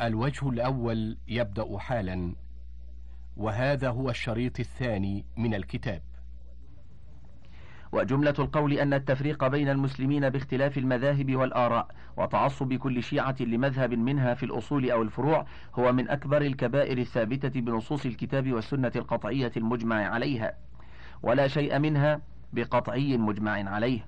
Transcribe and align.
الوجه 0.00 0.48
الأول 0.48 1.16
يبدأ 1.28 1.78
حالا 1.78 2.34
وهذا 3.36 3.88
هو 3.88 4.10
الشريط 4.10 4.60
الثاني 4.60 5.24
من 5.36 5.54
الكتاب. 5.54 6.02
وجملة 7.92 8.34
القول 8.38 8.72
أن 8.72 8.94
التفريق 8.94 9.46
بين 9.46 9.68
المسلمين 9.68 10.30
باختلاف 10.30 10.78
المذاهب 10.78 11.36
والآراء 11.36 11.88
وتعصب 12.16 12.74
كل 12.74 13.02
شيعة 13.02 13.36
لمذهب 13.40 13.94
منها 13.94 14.34
في 14.34 14.42
الأصول 14.42 14.90
أو 14.90 15.02
الفروع 15.02 15.46
هو 15.74 15.92
من 15.92 16.08
أكبر 16.08 16.42
الكبائر 16.42 16.98
الثابتة 16.98 17.60
بنصوص 17.60 18.06
الكتاب 18.06 18.52
والسنة 18.52 18.92
القطعية 18.96 19.52
المجمع 19.56 19.96
عليها 19.96 20.54
ولا 21.22 21.48
شيء 21.48 21.78
منها 21.78 22.20
بقطعي 22.52 23.16
مجمع 23.16 23.70
عليه. 23.70 24.06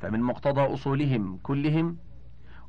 فمن 0.00 0.20
مقتضى 0.20 0.60
أصولهم 0.60 1.38
كلهم 1.42 1.98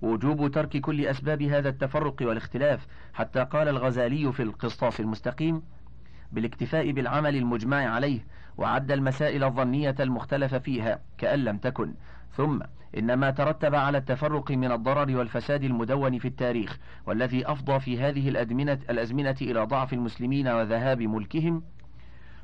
وجوب 0.01 0.51
ترك 0.51 0.77
كل 0.77 1.05
أسباب 1.05 1.41
هذا 1.41 1.69
التفرق 1.69 2.15
والاختلاف 2.21 2.87
حتى 3.13 3.43
قال 3.43 3.67
الغزالي 3.67 4.33
في 4.33 4.43
القسطاس 4.43 4.99
المستقيم 4.99 5.61
بالاكتفاء 6.31 6.91
بالعمل 6.91 7.35
المجمع 7.35 7.77
عليه 7.77 8.19
وعد 8.57 8.91
المسائل 8.91 9.43
الظنية 9.43 9.95
المختلف 9.99 10.55
فيها 10.55 10.99
كأن 11.17 11.43
لم 11.43 11.57
تكن. 11.57 11.93
ثم 12.37 12.59
إن 12.97 13.13
ما 13.13 13.31
ترتب 13.31 13.75
على 13.75 13.97
التفرق 13.97 14.51
من 14.51 14.71
الضرر 14.71 15.17
والفساد 15.17 15.63
المدون 15.63 16.19
في 16.19 16.27
التاريخ 16.27 16.77
والذي 17.05 17.51
أفضى 17.51 17.79
في 17.79 17.99
هذه 17.99 18.29
الأزمنة, 18.29 18.79
الأزمنة 18.89 19.35
إلى 19.41 19.63
ضعف 19.63 19.93
المسلمين 19.93 20.47
وذهاب 20.47 21.01
ملكهم 21.01 21.63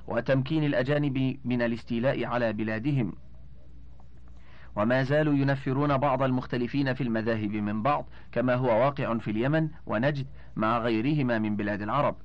وتمكين 0.08 0.64
الأجانب 0.64 1.38
من 1.46 1.62
الاستيلاء 1.62 2.26
على 2.26 2.54
بلادهم. 2.54 3.14
وما 4.76 5.04
زالوا 5.04 5.34
ينفرون 5.34 5.98
بعض 5.98 6.24
المختلفين 6.24 6.94
في 6.94 7.04
المذاهب 7.04 7.52
من 7.52 7.84
بعض 7.84 8.10
كما 8.32 8.56
هو 8.56 8.68
واقع 8.68 9.18
في 9.18 9.32
اليمن 9.32 9.70
ونجد 9.86 10.28
مع 10.56 10.78
غيرهما 10.78 11.40
من 11.40 11.56
بلاد 11.56 11.82
العرب. 11.82 12.16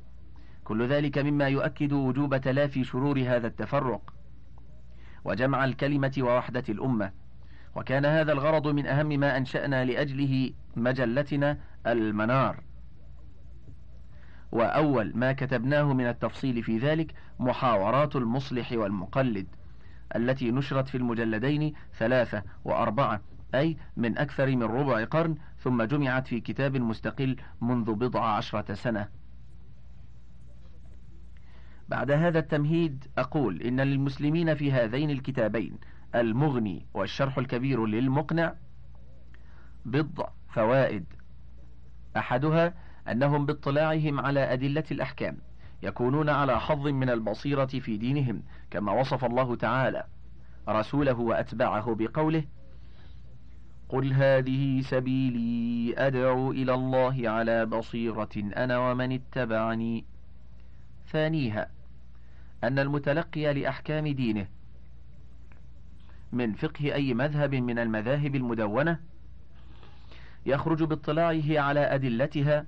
كل 0.64 0.86
ذلك 0.88 1.18
مما 1.18 1.48
يؤكد 1.48 1.92
وجوب 1.92 2.36
تلافي 2.36 2.84
شرور 2.84 3.20
هذا 3.20 3.46
التفرق. 3.46 4.14
وجمع 5.24 5.64
الكلمة 5.64 6.12
ووحدة 6.18 6.64
الأمة. 6.68 7.12
وكان 7.74 8.04
هذا 8.04 8.32
الغرض 8.32 8.68
من 8.68 8.86
أهم 8.86 9.06
ما 9.06 9.36
أنشأنا 9.36 9.84
لأجله 9.84 10.52
مجلتنا 10.76 11.58
المنار. 11.86 12.62
وأول 14.52 15.12
ما 15.14 15.32
كتبناه 15.32 15.92
من 15.92 16.06
التفصيل 16.06 16.62
في 16.62 16.78
ذلك 16.78 17.14
محاورات 17.38 18.16
المصلح 18.16 18.72
والمقلد. 18.72 19.46
التي 20.16 20.50
نشرت 20.50 20.88
في 20.88 20.96
المجلدين 20.96 21.74
ثلاثة 21.98 22.42
وأربعة 22.64 23.20
أي 23.54 23.76
من 23.96 24.18
أكثر 24.18 24.46
من 24.46 24.62
ربع 24.62 25.04
قرن 25.04 25.34
ثم 25.58 25.82
جمعت 25.82 26.26
في 26.26 26.40
كتاب 26.40 26.76
مستقل 26.76 27.36
منذ 27.60 27.94
بضع 27.94 28.24
عشرة 28.24 28.74
سنة. 28.74 29.08
بعد 31.88 32.10
هذا 32.10 32.38
التمهيد 32.38 33.04
أقول 33.18 33.62
إن 33.62 33.80
للمسلمين 33.80 34.54
في 34.54 34.72
هذين 34.72 35.10
الكتابين 35.10 35.78
المغني 36.14 36.86
والشرح 36.94 37.38
الكبير 37.38 37.86
للمقنع 37.86 38.54
بضع 39.84 40.28
فوائد. 40.48 41.04
أحدها 42.16 42.74
أنهم 43.08 43.46
باطلاعهم 43.46 44.20
على 44.20 44.52
أدلة 44.52 44.84
الأحكام. 44.90 45.36
يكونون 45.82 46.28
على 46.28 46.60
حظ 46.60 46.86
من 46.86 47.10
البصيرة 47.10 47.66
في 47.66 47.96
دينهم 47.96 48.42
كما 48.70 48.92
وصف 48.92 49.24
الله 49.24 49.56
تعالى 49.56 50.04
رسوله 50.68 51.18
وأتباعه 51.18 51.94
بقوله 51.94 52.44
قل 53.88 54.12
هذه 54.12 54.80
سبيلي 54.80 55.94
أدعو 55.98 56.50
إلى 56.52 56.74
الله 56.74 57.28
على 57.28 57.66
بصيرة 57.66 58.28
أنا 58.36 58.78
ومن 58.78 59.12
اتبعني 59.12 60.04
ثانيها 61.12 61.70
أن 62.64 62.78
المتلقي 62.78 63.54
لأحكام 63.54 64.08
دينه 64.08 64.46
من 66.32 66.54
فقه 66.54 66.94
أي 66.94 67.14
مذهب 67.14 67.54
من 67.54 67.78
المذاهب 67.78 68.34
المدونة 68.34 69.00
يخرج 70.46 70.82
باطلاعه 70.82 71.60
على 71.60 71.80
أدلتها 71.80 72.66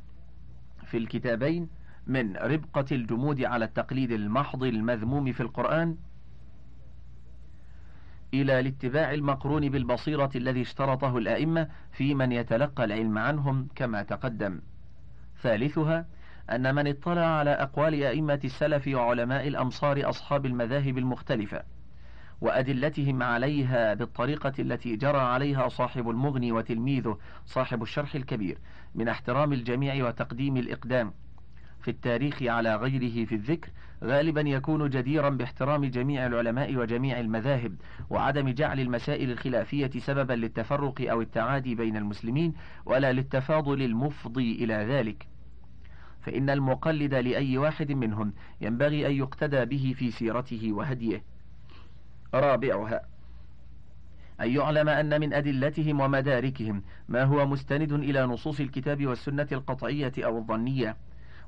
في 0.86 0.96
الكتابين 0.96 1.68
من 2.06 2.36
ربقة 2.36 2.84
الجمود 2.92 3.44
على 3.44 3.64
التقليد 3.64 4.10
المحض 4.10 4.62
المذموم 4.62 5.32
في 5.32 5.40
القرآن 5.40 5.96
إلى 8.34 8.60
الاتباع 8.60 9.14
المقرون 9.14 9.68
بالبصيرة 9.68 10.30
الذي 10.36 10.62
اشترطه 10.62 11.18
الأئمة 11.18 11.68
في 11.92 12.14
من 12.14 12.32
يتلقى 12.32 12.84
العلم 12.84 13.18
عنهم 13.18 13.68
كما 13.74 14.02
تقدم. 14.02 14.60
ثالثها 15.42 16.06
أن 16.50 16.74
من 16.74 16.86
اطلع 16.86 17.26
على 17.26 17.50
أقوال 17.50 18.02
أئمة 18.02 18.40
السلف 18.44 18.88
وعلماء 18.88 19.48
الأمصار 19.48 20.08
أصحاب 20.08 20.46
المذاهب 20.46 20.98
المختلفة 20.98 21.62
وأدلتهم 22.40 23.22
عليها 23.22 23.94
بالطريقة 23.94 24.52
التي 24.58 24.96
جرى 24.96 25.18
عليها 25.18 25.68
صاحب 25.68 26.10
المغني 26.10 26.52
وتلميذه 26.52 27.18
صاحب 27.46 27.82
الشرح 27.82 28.14
الكبير 28.14 28.58
من 28.94 29.08
احترام 29.08 29.52
الجميع 29.52 30.08
وتقديم 30.08 30.56
الإقدام 30.56 31.12
في 31.82 31.90
التاريخ 31.90 32.42
على 32.42 32.76
غيره 32.76 33.24
في 33.24 33.34
الذكر 33.34 33.68
غالبا 34.04 34.40
يكون 34.40 34.90
جديرا 34.90 35.28
باحترام 35.28 35.84
جميع 35.84 36.26
العلماء 36.26 36.76
وجميع 36.76 37.20
المذاهب 37.20 37.74
وعدم 38.10 38.48
جعل 38.48 38.80
المسائل 38.80 39.30
الخلافية 39.30 39.90
سببا 39.98 40.32
للتفرق 40.32 41.10
أو 41.10 41.20
التعادي 41.20 41.74
بين 41.74 41.96
المسلمين 41.96 42.54
ولا 42.86 43.12
للتفاضل 43.12 43.82
المفضي 43.82 44.64
إلى 44.64 44.74
ذلك. 44.74 45.26
فإن 46.20 46.50
المقلد 46.50 47.14
لأي 47.14 47.58
واحد 47.58 47.92
منهم 47.92 48.32
ينبغي 48.60 49.06
أن 49.06 49.12
يقتدى 49.12 49.64
به 49.64 49.94
في 49.98 50.10
سيرته 50.10 50.72
وهديه. 50.72 51.22
رابعها 52.34 53.00
أن 54.40 54.50
يعلم 54.50 54.88
أن 54.88 55.20
من 55.20 55.32
أدلتهم 55.32 56.00
ومداركهم 56.00 56.82
ما 57.08 57.24
هو 57.24 57.46
مستند 57.46 57.92
إلى 57.92 58.22
نصوص 58.26 58.60
الكتاب 58.60 59.06
والسنة 59.06 59.48
القطعية 59.52 60.12
أو 60.18 60.38
الظنية. 60.38 60.96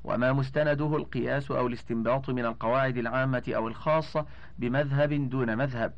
وما 0.05 0.33
مستنده 0.33 0.95
القياس 0.97 1.51
أو 1.51 1.67
الاستنباط 1.67 2.29
من 2.29 2.45
القواعد 2.45 2.97
العامة 2.97 3.43
أو 3.47 3.67
الخاصة 3.67 4.25
بمذهب 4.59 5.29
دون 5.29 5.57
مذهب 5.57 5.93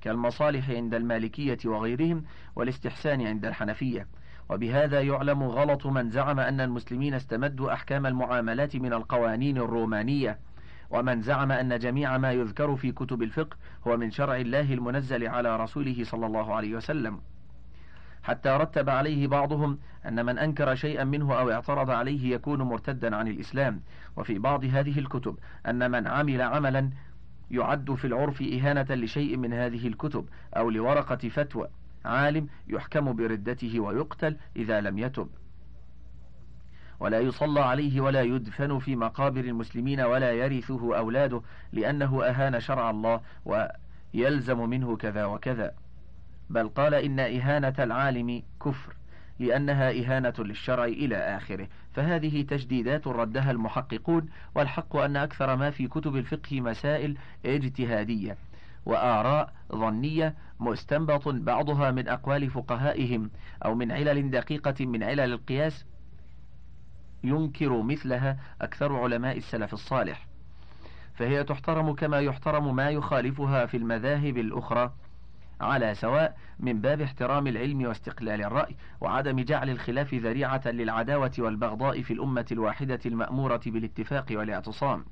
كالمصالح 0.00 0.70
عند 0.70 0.94
المالكية 0.94 1.58
وغيرهم 1.64 2.24
والاستحسان 2.56 3.26
عند 3.26 3.44
الحنفية. 3.44 4.06
وبهذا 4.50 5.00
يعلم 5.00 5.42
غلط 5.42 5.86
من 5.86 6.10
زعم 6.10 6.40
أن 6.40 6.60
المسلمين 6.60 7.14
استمدوا 7.14 7.72
أحكام 7.72 8.06
المعاملات 8.06 8.76
من 8.76 8.92
القوانين 8.92 9.58
الرومانية. 9.58 10.38
ومن 10.90 11.22
زعم 11.22 11.52
أن 11.52 11.78
جميع 11.78 12.18
ما 12.18 12.32
يذكر 12.32 12.76
في 12.76 12.92
كتب 12.92 13.22
الفقه 13.22 13.56
هو 13.86 13.96
من 13.96 14.10
شرع 14.10 14.36
الله 14.36 14.74
المنزل 14.74 15.28
على 15.28 15.56
رسوله 15.56 16.04
صلى 16.04 16.26
الله 16.26 16.54
عليه 16.54 16.76
وسلم. 16.76 17.20
حتى 18.22 18.48
رتب 18.48 18.90
عليه 18.90 19.26
بعضهم 19.26 19.78
أن 20.06 20.26
من 20.26 20.38
أنكر 20.38 20.74
شيئا 20.74 21.04
منه 21.04 21.34
أو 21.34 21.50
اعترض 21.50 21.90
عليه 21.90 22.34
يكون 22.34 22.62
مرتدا 22.62 23.16
عن 23.16 23.28
الإسلام. 23.28 23.80
وفي 24.16 24.38
بعض 24.38 24.64
هذه 24.64 24.98
الكتب 24.98 25.38
أن 25.66 25.90
من 25.90 26.06
عمل 26.06 26.42
عملا 26.42 26.90
يعد 27.50 27.94
في 27.94 28.06
العرف 28.06 28.42
إهانة 28.42 28.86
لشيء 28.94 29.36
من 29.36 29.52
هذه 29.52 29.86
الكتب 29.86 30.28
أو 30.56 30.70
لورقة 30.70 31.28
فتوى 31.28 31.68
عالم 32.04 32.48
يحكم 32.68 33.16
بردته 33.16 33.80
ويقتل 33.80 34.36
إذا 34.56 34.80
لم 34.80 34.98
يتب. 34.98 35.28
ولا 37.00 37.20
يصلى 37.20 37.60
عليه 37.60 38.00
ولا 38.00 38.22
يدفن 38.22 38.78
في 38.78 38.96
مقابر 38.96 39.40
المسلمين 39.40 40.00
ولا 40.00 40.32
يرثه 40.32 40.98
أولاده 40.98 41.42
لأنه 41.72 42.24
أهان 42.24 42.60
شرع 42.60 42.90
الله 42.90 43.20
ويلزم 43.44 44.68
منه 44.68 44.96
كذا 44.96 45.24
وكذا. 45.24 45.74
بل 46.52 46.68
قال 46.68 46.94
إن 46.94 47.20
إهانة 47.20 47.74
العالم 47.78 48.42
كفر 48.64 48.96
لأنها 49.38 49.90
إهانة 49.90 50.34
للشرع 50.38 50.84
إلى 50.84 51.16
آخره. 51.16 51.68
فهذه 51.92 52.42
تجديدات 52.42 53.06
ردها 53.06 53.50
المحققون 53.50 54.28
والحق 54.54 54.96
أن 54.96 55.16
أكثر 55.16 55.56
ما 55.56 55.70
في 55.70 55.88
كتب 55.88 56.16
الفقه 56.16 56.60
مسائل 56.60 57.16
اجتهادية 57.46 58.36
وآراء 58.86 59.52
ظنية 59.72 60.34
مستنبط 60.60 61.28
بعضها 61.28 61.90
من 61.90 62.08
أقوال 62.08 62.50
فقهائهم 62.50 63.30
أو 63.64 63.74
من 63.74 63.92
علل 63.92 64.30
دقيقة 64.30 64.86
من 64.86 65.02
علل 65.02 65.20
القياس 65.32 65.84
ينكر 67.24 67.82
مثلها 67.82 68.38
أكثر 68.60 68.96
علماء 68.96 69.36
السلف 69.36 69.72
الصالح. 69.72 70.26
فهي 71.14 71.44
تحترم 71.44 71.94
كما 71.94 72.20
يحترم 72.20 72.76
ما 72.76 72.90
يخالفها 72.90 73.66
في 73.66 73.76
المذاهب 73.76 74.38
الأخرى. 74.38 74.92
على 75.62 75.94
سواء 75.94 76.36
من 76.58 76.80
باب 76.80 77.00
احترام 77.00 77.46
العلم 77.46 77.86
واستقلال 77.86 78.44
الرأي 78.44 78.76
وعدم 79.00 79.40
جعل 79.40 79.70
الخلاف 79.70 80.14
ذريعة 80.14 80.62
للعداوة 80.66 81.32
والبغضاء 81.38 82.02
في 82.02 82.12
الأمة 82.12 82.46
الواحدة 82.52 83.00
المأمورة 83.06 83.60
بالاتفاق 83.66 84.26
والاعتصام. 84.30 85.04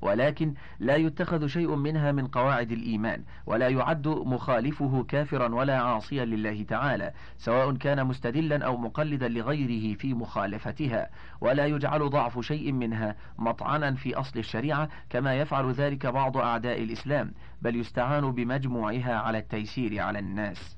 ولكن 0.00 0.54
لا 0.78 0.96
يتخذ 0.96 1.46
شيء 1.46 1.74
منها 1.74 2.12
من 2.12 2.26
قواعد 2.26 2.72
الإيمان 2.72 3.22
ولا 3.46 3.68
يعد 3.68 4.08
مخالفه 4.08 5.04
كافرا 5.08 5.54
ولا 5.54 5.78
عاصيا 5.78 6.24
لله 6.24 6.62
تعالى 6.62 7.12
سواء 7.38 7.72
كان 7.72 8.06
مستدلا 8.06 8.66
أو 8.66 8.76
مقلدا 8.76 9.28
لغيره 9.28 9.96
في 9.96 10.14
مخالفتها 10.14 11.10
ولا 11.40 11.66
يجعل 11.66 12.10
ضعف 12.10 12.40
شيء 12.40 12.72
منها 12.72 13.16
مطعنا 13.38 13.94
في 13.94 14.14
أصل 14.14 14.38
الشريعة 14.38 14.88
كما 15.10 15.34
يفعل 15.34 15.72
ذلك 15.72 16.06
بعض 16.06 16.36
أعداء 16.36 16.82
الإسلام 16.82 17.32
بل 17.62 17.76
يستعان 17.76 18.30
بمجموعها 18.32 19.14
على 19.16 19.38
التيسير 19.38 20.00
على 20.00 20.18
الناس. 20.18 20.76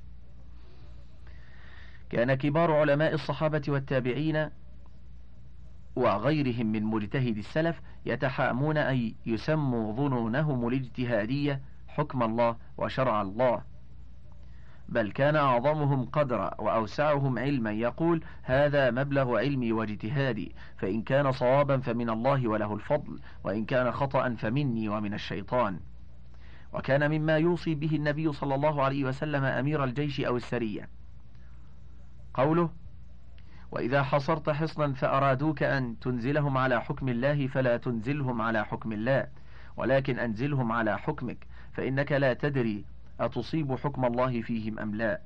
كان 2.09 2.33
كبار 2.33 2.71
علماء 2.71 3.13
الصحابة 3.13 3.61
والتابعين 3.67 4.49
وغيرهم 5.95 6.65
من 6.65 6.83
مجتهد 6.83 7.37
السلف 7.37 7.81
يتحامون 8.05 8.77
أن 8.77 9.13
يسموا 9.25 9.93
ظنونهم 9.93 10.67
الاجتهادية 10.67 11.61
حكم 11.87 12.23
الله 12.23 12.55
وشرع 12.77 13.21
الله. 13.21 13.61
بل 14.89 15.11
كان 15.11 15.35
أعظمهم 15.35 16.05
قدرا 16.05 16.61
وأوسعهم 16.61 17.39
علما 17.39 17.71
يقول 17.71 18.23
هذا 18.43 18.91
مبلغ 18.91 19.37
علمي 19.37 19.71
واجتهادي 19.71 20.55
فإن 20.77 21.01
كان 21.01 21.31
صوابا 21.31 21.77
فمن 21.77 22.09
الله 22.09 22.47
وله 22.47 22.73
الفضل 22.73 23.19
وإن 23.43 23.65
كان 23.65 23.91
خطأ 23.91 24.29
فمني 24.29 24.89
ومن 24.89 25.13
الشيطان. 25.13 25.79
وكان 26.73 27.11
مما 27.11 27.37
يوصي 27.37 27.75
به 27.75 27.95
النبي 27.95 28.33
صلى 28.33 28.55
الله 28.55 28.83
عليه 28.83 29.05
وسلم 29.05 29.43
أمير 29.43 29.83
الجيش 29.83 30.21
أو 30.21 30.37
السرية. 30.37 30.89
قوله 32.33 32.69
وإذا 33.71 34.03
حصرت 34.03 34.49
حصنا 34.49 34.93
فأرادوك 34.93 35.63
أن 35.63 35.99
تنزلهم 35.99 36.57
على 36.57 36.81
حكم 36.81 37.09
الله 37.09 37.47
فلا 37.47 37.77
تنزلهم 37.77 38.41
على 38.41 38.65
حكم 38.65 38.91
الله 38.91 39.27
ولكن 39.77 40.19
أنزلهم 40.19 40.71
على 40.71 40.99
حكمك 40.99 41.37
فإنك 41.73 42.11
لا 42.11 42.33
تدري 42.33 42.85
أتصيب 43.19 43.75
حكم 43.75 44.05
الله 44.05 44.41
فيهم 44.41 44.79
أم 44.79 44.95
لا. 44.95 45.21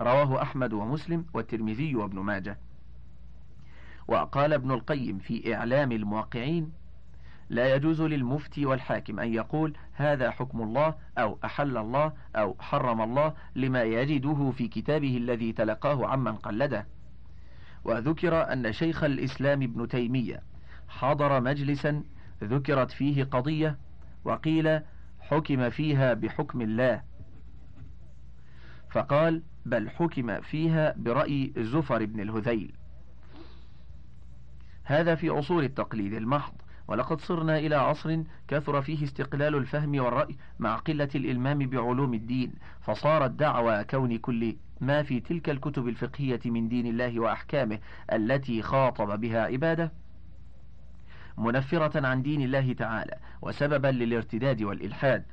رواه 0.00 0.42
أحمد 0.42 0.72
ومسلم 0.72 1.24
والترمذي 1.34 1.94
وابن 1.96 2.18
ماجه. 2.18 2.58
وقال 4.08 4.52
ابن 4.52 4.70
القيم 4.70 5.18
في 5.18 5.54
إعلام 5.54 5.92
الموقعين 5.92 6.72
لا 7.50 7.74
يجوز 7.74 8.02
للمفتي 8.02 8.66
والحاكم 8.66 9.20
أن 9.20 9.34
يقول 9.34 9.76
هذا 9.92 10.30
حكم 10.30 10.62
الله 10.62 10.94
أو 11.18 11.38
أحل 11.44 11.76
الله 11.76 12.12
أو 12.36 12.56
حرم 12.60 13.00
الله 13.00 13.34
لما 13.56 13.82
يجده 13.82 14.50
في 14.50 14.68
كتابه 14.68 15.16
الذي 15.16 15.52
تلقاه 15.52 16.06
عمن 16.06 16.36
قلده. 16.36 16.86
وذكر 17.84 18.52
أن 18.52 18.72
شيخ 18.72 19.04
الإسلام 19.04 19.62
ابن 19.62 19.88
تيمية 19.88 20.42
حضر 20.88 21.40
مجلسا 21.40 22.04
ذكرت 22.44 22.90
فيه 22.90 23.24
قضية 23.24 23.78
وقيل 24.24 24.80
حكم 25.20 25.70
فيها 25.70 26.14
بحكم 26.14 26.60
الله. 26.60 27.02
فقال 28.90 29.42
بل 29.66 29.90
حكم 29.90 30.40
فيها 30.40 30.94
برأي 30.96 31.52
زفر 31.56 32.04
بن 32.04 32.20
الهذيل. 32.20 32.72
هذا 34.84 35.14
في 35.14 35.30
أصول 35.30 35.64
التقليد 35.64 36.12
المحض. 36.14 36.54
ولقد 36.88 37.20
صرنا 37.20 37.58
إلى 37.58 37.74
عصر 37.74 38.22
كثر 38.48 38.82
فيه 38.82 39.04
استقلال 39.04 39.54
الفهم 39.54 39.98
والرأي 40.00 40.36
مع 40.58 40.76
قلة 40.76 41.08
الإلمام 41.14 41.58
بعلوم 41.58 42.14
الدين 42.14 42.52
فصارت 42.80 43.30
دعوى 43.30 43.84
كون 43.84 44.18
كل 44.18 44.56
ما 44.80 45.02
في 45.02 45.20
تلك 45.20 45.50
الكتب 45.50 45.88
الفقهية 45.88 46.40
من 46.44 46.68
دين 46.68 46.86
الله 46.86 47.20
وأحكامه 47.20 47.78
التي 48.12 48.62
خاطب 48.62 49.20
بها 49.20 49.42
عباده. 49.42 49.92
منفرة 51.38 52.06
عن 52.06 52.22
دين 52.22 52.42
الله 52.42 52.72
تعالى 52.72 53.16
وسببا 53.42 53.88
للارتداد 53.88 54.62
والإلحاد. 54.62 55.24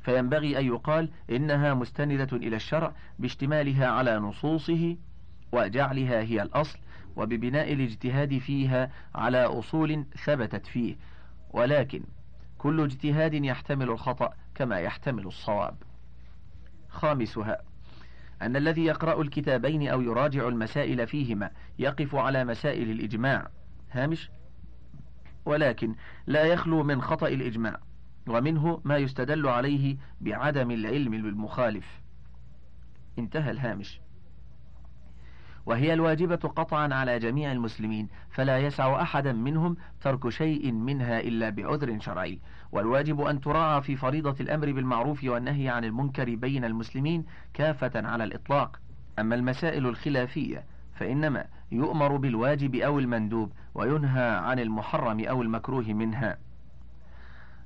فينبغي 0.00 0.58
أن 0.58 0.66
يقال 0.66 1.10
إنها 1.30 1.74
مستندة 1.74 2.36
إلى 2.36 2.56
الشرع 2.56 2.92
باشتمالها 3.18 3.86
على 3.86 4.18
نصوصه 4.18 4.96
وجعلها 5.52 6.20
هي 6.20 6.42
الأصل 6.42 6.78
وببناء 7.18 7.72
الاجتهاد 7.72 8.38
فيها 8.38 8.90
على 9.14 9.44
أصول 9.44 10.04
ثبتت 10.24 10.66
فيه. 10.66 10.96
ولكن 11.50 12.02
كل 12.58 12.80
اجتهاد 12.80 13.34
يحتمل 13.34 13.90
الخطأ 13.90 14.32
كما 14.54 14.78
يحتمل 14.78 15.26
الصواب. 15.26 15.76
خامسها 16.88 17.62
أن 18.42 18.56
الذي 18.56 18.84
يقرأ 18.84 19.22
الكتابين 19.22 19.88
أو 19.88 20.02
يراجع 20.02 20.48
المسائل 20.48 21.06
فيهما 21.06 21.50
يقف 21.78 22.14
على 22.14 22.44
مسائل 22.44 22.90
الإجماع. 22.90 23.48
هامش؟ 23.90 24.30
ولكن 25.44 25.94
لا 26.26 26.44
يخلو 26.44 26.82
من 26.82 27.02
خطأ 27.02 27.28
الإجماع 27.28 27.80
ومنه 28.28 28.80
ما 28.84 28.96
يستدل 28.96 29.48
عليه 29.48 29.96
بعدم 30.20 30.70
العلم 30.70 31.10
بالمخالف 31.10 32.00
انتهى 33.18 33.50
الهامش. 33.50 34.00
وهي 35.68 35.94
الواجبة 35.94 36.36
قطعا 36.36 36.94
على 36.94 37.18
جميع 37.18 37.52
المسلمين 37.52 38.08
فلا 38.30 38.58
يسع 38.58 39.02
أحدا 39.02 39.32
منهم 39.32 39.76
ترك 40.00 40.28
شيء 40.28 40.72
منها 40.72 41.20
إلا 41.20 41.50
بعذر 41.50 42.00
شرعي. 42.00 42.38
والواجب 42.72 43.20
أن 43.20 43.40
تراعى 43.40 43.82
في 43.82 43.96
فريضة 43.96 44.36
الأمر 44.40 44.72
بالمعروف 44.72 45.24
والنهي 45.24 45.68
عن 45.68 45.84
المنكر 45.84 46.34
بين 46.34 46.64
المسلمين 46.64 47.24
كافة 47.54 48.08
على 48.08 48.24
الإطلاق. 48.24 48.80
أما 49.18 49.34
المسائل 49.34 49.86
الخلافية 49.86 50.64
فإنما 50.94 51.44
يؤمر 51.72 52.16
بالواجب 52.16 52.74
أو 52.74 52.98
المندوب 52.98 53.52
وينهى 53.74 54.28
عن 54.30 54.58
المحرم 54.58 55.24
أو 55.24 55.42
المكروه 55.42 55.92
منها. 55.92 56.38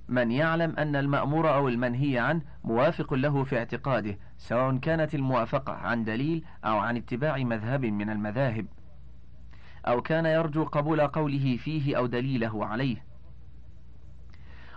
من 0.08 0.30
يعلم 0.30 0.76
أن 0.78 0.96
المأمور 0.96 1.54
أو 1.54 1.68
المنهي 1.68 2.18
عنه 2.18 2.42
موافق 2.64 3.14
له 3.14 3.44
في 3.44 3.58
اعتقاده 3.58 4.18
سواء 4.42 4.76
كانت 4.76 5.14
الموافقة 5.14 5.72
عن 5.72 6.04
دليل 6.04 6.44
أو 6.64 6.78
عن 6.78 6.96
اتباع 6.96 7.38
مذهب 7.38 7.84
من 7.84 8.10
المذاهب 8.10 8.66
أو 9.86 10.02
كان 10.02 10.26
يرجو 10.26 10.64
قبول 10.64 11.00
قوله 11.00 11.56
فيه 11.56 11.96
أو 11.96 12.06
دليله 12.06 12.66
عليه. 12.66 13.04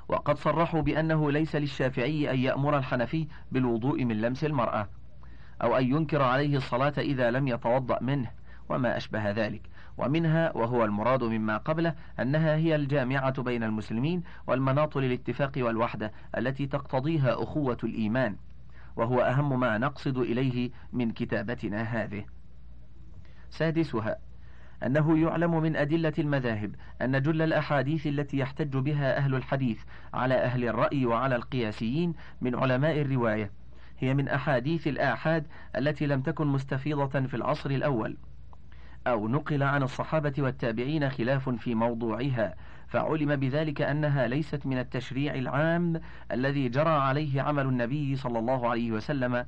وقد 0.07 0.37
صرحوا 0.37 0.81
بأنه 0.81 1.31
ليس 1.31 1.55
للشافعي 1.55 2.31
أن 2.31 2.39
يأمر 2.39 2.77
الحنفي 2.77 3.27
بالوضوء 3.51 4.03
من 4.03 4.21
لمس 4.21 4.43
المرأة 4.43 4.87
أو 5.61 5.77
أن 5.77 5.85
ينكر 5.85 6.21
عليه 6.21 6.57
الصلاة 6.57 6.93
إذا 6.97 7.31
لم 7.31 7.47
يتوضأ 7.47 7.99
منه 8.01 8.31
وما 8.69 8.97
أشبه 8.97 9.31
ذلك. 9.31 9.61
ومنها 9.97 10.57
وهو 10.57 10.85
المراد 10.85 11.23
مما 11.23 11.57
قبله 11.57 11.95
أنها 12.19 12.55
هي 12.55 12.75
الجامعة 12.75 13.41
بين 13.41 13.63
المسلمين 13.63 14.23
والمناط 14.47 14.97
للاتفاق 14.97 15.51
والوحدة 15.57 16.11
التي 16.37 16.65
تقتضيها 16.65 17.43
أخوة 17.43 17.77
الإيمان. 17.83 18.35
وهو 18.95 19.21
أهم 19.21 19.59
ما 19.59 19.77
نقصد 19.77 20.17
إليه 20.17 20.71
من 20.93 21.11
كتابتنا 21.11 21.81
هذه. 21.81 22.25
سادسها 23.49 24.17
أنه 24.85 25.17
يعلم 25.17 25.61
من 25.61 25.75
أدلة 25.75 26.13
المذاهب 26.19 26.75
أن 27.01 27.21
جل 27.21 27.41
الأحاديث 27.41 28.07
التي 28.07 28.37
يحتج 28.37 28.77
بها 28.77 29.17
أهل 29.17 29.35
الحديث 29.35 29.81
على 30.13 30.33
أهل 30.33 30.63
الرأي 30.63 31.05
وعلى 31.05 31.35
القياسيين 31.35 32.13
من 32.41 32.55
علماء 32.55 33.01
الرواية 33.01 33.51
هي 33.99 34.13
من 34.13 34.27
أحاديث 34.27 34.87
الآحاد 34.87 35.47
التي 35.77 36.07
لم 36.07 36.21
تكن 36.21 36.47
مستفيضة 36.47 37.21
في 37.21 37.33
العصر 37.33 37.69
الأول 37.69 38.17
أو 39.07 39.27
نقل 39.27 39.63
عن 39.63 39.83
الصحابة 39.83 40.33
والتابعين 40.37 41.09
خلاف 41.09 41.49
في 41.49 41.75
موضوعها 41.75 42.55
فعلم 42.95 43.35
بذلك 43.35 43.81
أنها 43.81 44.27
ليست 44.27 44.65
من 44.65 44.77
التشريع 44.77 45.35
العام 45.35 46.01
الذي 46.31 46.69
جرى 46.69 46.89
عليه 46.89 47.41
عمل 47.41 47.65
النبي 47.65 48.15
صلى 48.15 48.39
الله 48.39 48.69
عليه 48.69 48.91
وسلم 48.91 49.45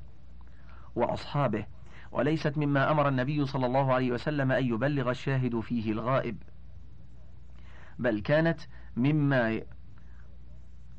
وأصحابه 0.96 1.66
وليست 2.12 2.58
مما 2.58 2.90
أمر 2.90 3.08
النبي 3.08 3.46
صلى 3.46 3.66
الله 3.66 3.94
عليه 3.94 4.12
وسلم 4.12 4.52
أن 4.52 4.64
يبلغ 4.64 5.10
الشاهد 5.10 5.60
فيه 5.60 5.92
الغائب 5.92 6.42
بل 7.98 8.20
كانت 8.20 8.60
مما 8.96 9.60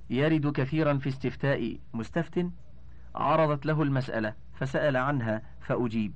يرد 0.09 0.51
كثيرا 0.51 0.97
في 0.97 1.09
استفتاء 1.09 1.79
مستفت 1.93 2.45
عرضت 3.15 3.65
له 3.65 3.83
المسألة 3.83 4.33
فسأل 4.53 4.97
عنها 4.97 5.41
فأجيب 5.61 6.13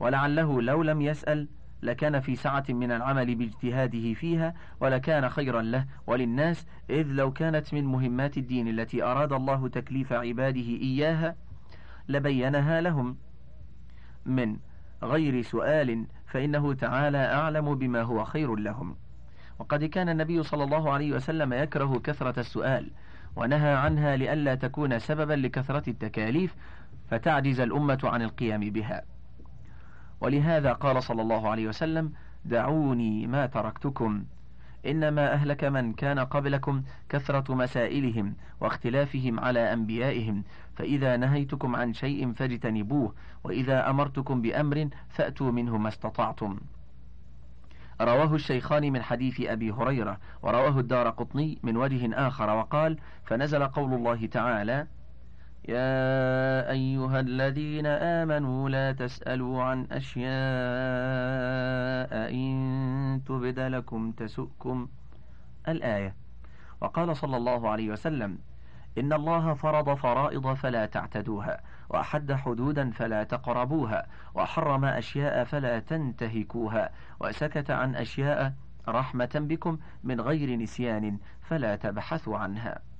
ولعله 0.00 0.62
لو 0.62 0.82
لم 0.82 1.02
يسأل 1.02 1.48
لكان 1.84 2.20
في 2.20 2.36
سعة 2.36 2.64
من 2.68 2.92
العمل 2.92 3.34
باجتهاده 3.34 4.14
فيها 4.14 4.54
ولكان 4.80 5.28
خيرا 5.28 5.62
له. 5.62 5.86
وللناس 6.06 6.66
إذ 6.90 7.06
لو 7.06 7.32
كانت 7.32 7.74
من 7.74 7.84
مهمات 7.84 8.36
الدين 8.38 8.68
التي 8.68 9.02
أراد 9.02 9.32
الله 9.32 9.68
تكليف 9.68 10.12
عباده 10.12 10.60
إياها 10.60 11.36
لبينها 12.08 12.80
لهم. 12.80 13.16
من 14.26 14.56
غير 15.02 15.42
سؤال 15.42 16.06
فإنه 16.26 16.74
تعالى 16.74 17.18
أعلم 17.18 17.74
بما 17.74 18.02
هو 18.02 18.24
خير 18.24 18.54
لهم. 18.56 18.96
وقد 19.58 19.84
كان 19.84 20.08
النبي 20.08 20.42
صلى 20.42 20.64
الله 20.64 20.92
عليه 20.92 21.12
وسلم 21.12 21.52
يكره 21.52 22.00
كثرة 22.04 22.40
السؤال 22.40 22.90
ونهى 23.36 23.74
عنها 23.74 24.16
لئلا 24.16 24.54
تكون 24.54 24.98
سببا 24.98 25.32
لكثرة 25.32 25.90
التكاليف 25.90 26.54
فتعجز 27.10 27.60
الأمة 27.60 27.98
عن 28.04 28.22
القيام 28.22 28.60
بها. 28.60 29.13
ولهذا 30.24 30.72
قال 30.72 31.02
صلى 31.02 31.22
الله 31.22 31.48
عليه 31.48 31.68
وسلم 31.68 32.12
دعوني 32.44 33.26
ما 33.26 33.46
تركتكم. 33.46 34.24
إنما 34.86 35.32
أهلك 35.32 35.64
من 35.64 35.92
كان 35.92 36.18
قبلكم 36.18 36.82
كثرة 37.08 37.54
مسائلهم 37.54 38.34
واختلافهم 38.60 39.40
على 39.40 39.72
أنبيائهم. 39.72 40.44
فإذا 40.76 41.16
نهيتكم 41.16 41.76
عن 41.76 41.92
شيء 41.92 42.32
فاجتنبوه 42.32 43.14
وإذا 43.44 43.90
أمرتكم 43.90 44.42
بأمر 44.42 44.88
فأتوا 45.08 45.50
منه 45.50 45.78
ما 45.78 45.88
استطعتم. 45.88 46.58
رواه 48.00 48.34
الشيخان 48.34 48.92
من 48.92 49.02
حديث 49.02 49.40
أبي 49.40 49.70
هريرة 49.70 50.18
ورواه 50.42 50.80
الدار 50.80 51.10
قطني 51.10 51.58
من 51.62 51.76
وجه 51.76 52.28
آخر 52.28 52.50
وقال 52.50 52.98
فنزل 53.24 53.66
قول 53.66 53.94
الله 53.94 54.26
تعالى 54.26 54.86
يا 55.68 56.70
أيها 56.70 57.20
الذين 57.20 57.86
آمنوا 57.86 58.68
لا 58.68 58.92
تسألوا 58.92 59.62
عن 59.62 59.86
أشياء 59.92 60.24
إن 62.34 63.20
تبد 63.26 63.58
لكم 63.58 64.12
تسؤكم. 64.12 64.88
الآية 65.68 66.14
وقال 66.80 67.16
صلى 67.16 67.36
الله 67.36 67.68
عليه 67.68 67.90
وسلم 67.90 68.38
إن 68.98 69.12
الله 69.12 69.54
فرض 69.54 69.94
فرائض 69.94 70.54
فلا 70.54 70.86
تعتدوها 70.86 71.60
وأحد 71.88 72.32
حدودا 72.32 72.90
فلا 72.90 73.24
تقربوها 73.24 74.06
وحرم 74.34 74.84
أشياء 74.84 75.44
فلا 75.44 75.78
تنتهكوها 75.78 76.90
وسكت 77.20 77.70
عن 77.70 77.96
أشياء 77.96 78.52
رحمة 78.88 79.30
بكم 79.34 79.78
من 80.04 80.20
غير 80.20 80.58
نسيان 80.58 81.18
فلا 81.42 81.76
تبحثوا 81.76 82.38
عنها. 82.38 82.93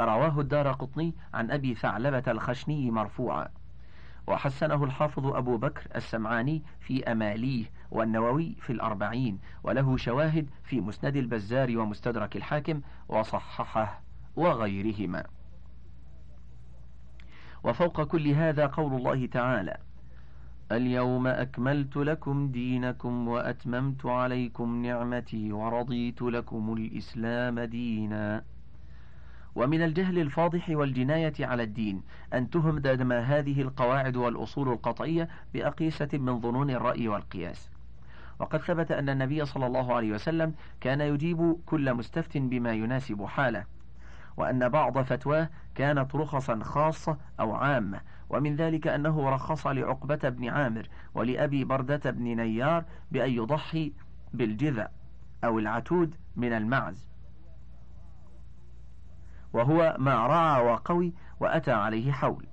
رواه 0.00 0.40
الدار 0.40 0.72
قطني 0.72 1.14
عن 1.34 1.50
أبي 1.50 1.74
ثعلبة 1.74 2.22
الخشني 2.28 2.90
مرفوعا. 2.90 3.48
وحسنه 4.26 4.84
الحافظ 4.84 5.26
أبو 5.26 5.56
بكر 5.56 5.88
السمعاني 5.96 6.62
في 6.80 7.12
أماليه 7.12 7.64
والنووي 7.90 8.56
في 8.60 8.72
الأربعين 8.72 9.38
وله 9.62 9.96
شواهد 9.96 10.50
في 10.64 10.80
مسند 10.80 11.16
البزار 11.16 11.78
ومستدرك 11.78 12.36
الحاكم 12.36 12.80
وصححه 13.08 14.00
وغيرهما. 14.36 15.24
وفوق 17.64 18.02
كل 18.02 18.28
هذا 18.28 18.66
قول 18.66 18.94
الله 18.94 19.26
تعالى 19.26 19.76
اليوم 20.72 21.26
أكملت 21.26 21.96
لكم 21.96 22.48
دينكم 22.48 23.28
وأتممت 23.28 24.06
عليكم 24.06 24.82
نعمتي 24.82 25.52
ورضيت 25.52 26.22
لكم 26.22 26.72
الإسلام 26.72 27.60
دينا. 27.60 28.44
ومن 29.56 29.82
الجهل 29.82 30.18
الفاضح 30.18 30.70
والجناية 30.70 31.32
على 31.40 31.62
الدين 31.62 32.02
أن 32.34 32.50
تهمدم 32.50 33.12
هذه 33.12 33.62
القواعد 33.62 34.16
والأصول 34.16 34.68
القطعية 34.68 35.28
بأقيسة 35.54 36.08
من 36.12 36.40
ظنون 36.40 36.70
الرأي 36.70 37.08
والقياس. 37.08 37.70
وقد 38.38 38.60
ثبت 38.60 38.92
أن 38.92 39.08
النبي 39.08 39.44
صلى 39.44 39.66
الله 39.66 39.94
عليه 39.94 40.12
وسلم 40.12 40.54
كان 40.80 41.00
يجيب 41.00 41.56
كل 41.66 41.94
مستفت 41.94 42.38
بما 42.38 42.72
يناسب 42.72 43.24
حاله 43.24 43.64
وأن 44.36 44.68
بعض 44.68 44.98
فتواه 44.98 45.48
كانت 45.74 46.14
رخصا 46.14 46.58
خاصة 46.58 47.16
أو 47.40 47.54
عامة 47.54 48.00
ومن 48.30 48.56
ذلك 48.56 48.86
أنه 48.86 49.30
رخص 49.30 49.66
لعقبة 49.66 50.28
بن 50.28 50.48
عامر 50.48 50.88
ولأبي 51.14 51.64
بردة 51.64 52.10
بن 52.10 52.24
نيار 52.24 52.84
بأن 53.12 53.30
يضحي 53.30 53.92
بالجذع 54.32 54.88
أو 55.44 55.58
العتود 55.58 56.14
من 56.36 56.52
المعز. 56.52 57.13
وهو 59.54 59.96
ما 59.98 60.26
رعى 60.26 60.64
وقوي 60.66 61.12
وأتى 61.40 61.72
عليه 61.72 62.12
حول. 62.12 62.46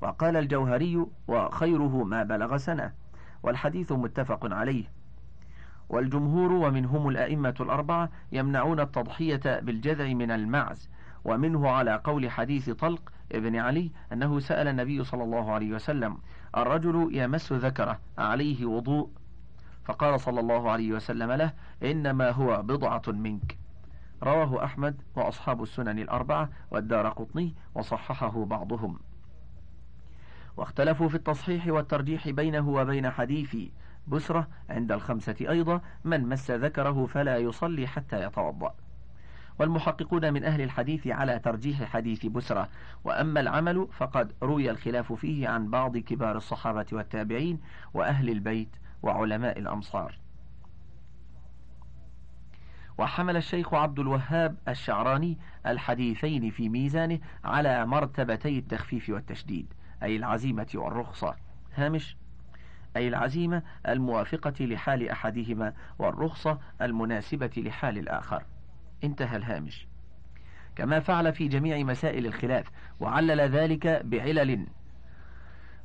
وقال 0.00 0.36
الجوهري 0.36 1.06
وخيره 1.28 2.04
ما 2.04 2.22
بلغ 2.22 2.56
سنة 2.56 2.92
والحديث 3.42 3.92
متفق 3.92 4.54
عليه. 4.54 4.84
والجمهور 5.88 6.52
ومنهم 6.52 7.08
الأئمة 7.08 7.54
الأربعة 7.60 8.10
يمنعون 8.32 8.80
التضحية 8.80 9.60
بالجذع 9.60 10.06
من 10.12 10.30
المعز 10.30 10.88
ومنه 11.24 11.68
على 11.68 12.00
قول 12.04 12.30
حديث 12.30 12.70
طلق 12.70 13.12
ابن 13.32 13.56
علي 13.56 13.90
أنه 14.12 14.40
سأل 14.40 14.68
النبي 14.68 15.04
صلى 15.04 15.24
الله 15.24 15.52
عليه 15.52 15.72
وسلم 15.72 16.18
الرجل 16.56 17.08
يمس 17.12 17.52
ذكره 17.52 17.98
عليه 18.18 18.66
وضوء؟ 18.66 19.10
فقال 19.84 20.20
صلى 20.20 20.40
الله 20.40 20.70
عليه 20.70 20.92
وسلم 20.92 21.32
له 21.32 21.52
إنما 21.82 22.30
هو 22.30 22.62
بضعة 22.62 23.02
منك. 23.08 23.57
رواه 24.22 24.64
أحمد 24.64 25.02
وأصحاب 25.16 25.62
السنن 25.62 25.98
الأربعة 25.98 26.48
والدار 26.70 27.08
قطني 27.08 27.54
وصححه 27.74 28.44
بعضهم. 28.44 28.98
واختلفوا 30.56 31.08
في 31.08 31.14
التصحيح 31.14 31.66
والترجيح 31.66 32.28
بينه 32.28 32.68
وبين 32.68 33.10
حديث 33.10 33.56
بسرة 34.08 34.48
عند 34.70 34.92
الخمسة 34.92 35.36
أيضا 35.40 35.80
من 36.04 36.28
مس 36.28 36.50
ذكره 36.50 37.06
فلا 37.06 37.38
يصلي 37.38 37.86
حتى 37.86 38.22
يتوضأ 38.24 38.74
والمحققون 39.58 40.32
من 40.32 40.44
أهل 40.44 40.60
الحديث 40.60 41.06
على 41.06 41.38
ترجيح 41.38 41.84
حديث 41.84 42.26
بسرة 42.26 42.68
وأما 43.04 43.40
العمل 43.40 43.88
فقد 43.92 44.32
روي 44.42 44.70
الخلاف 44.70 45.12
فيه 45.12 45.48
عن 45.48 45.70
بعض 45.70 45.96
كبار 45.96 46.36
الصحابة 46.36 46.86
والتابعين 46.92 47.60
وأهل 47.94 48.28
البيت 48.30 48.76
وعلماء 49.02 49.58
الأمصار 49.58 50.18
وحمل 52.98 53.36
الشيخ 53.36 53.74
عبد 53.74 53.98
الوهاب 53.98 54.56
الشعراني 54.68 55.38
الحديثين 55.66 56.50
في 56.50 56.68
ميزانه 56.68 57.18
على 57.44 57.86
مرتبتي 57.86 58.58
التخفيف 58.58 59.08
والتشديد 59.08 59.66
أي 60.02 60.16
العزيمة 60.16 60.66
والرخصة. 60.74 61.34
هامش 61.74 62.16
أي 62.96 63.08
العزيمة 63.08 63.62
الموافقة 63.88 64.54
لحال 64.64 65.08
أحدهما 65.08 65.72
والرخصة 65.98 66.58
المناسبة 66.82 67.50
لحال 67.56 67.98
الآخر. 67.98 68.42
انتهى 69.04 69.36
الهامش. 69.36 69.86
كما 70.76 71.00
فعل 71.00 71.32
في 71.32 71.48
جميع 71.48 71.78
مسائل 71.78 72.26
الخلاف 72.26 72.70
وعلل 73.00 73.40
ذلك 73.40 74.02
بعلل. 74.04 74.66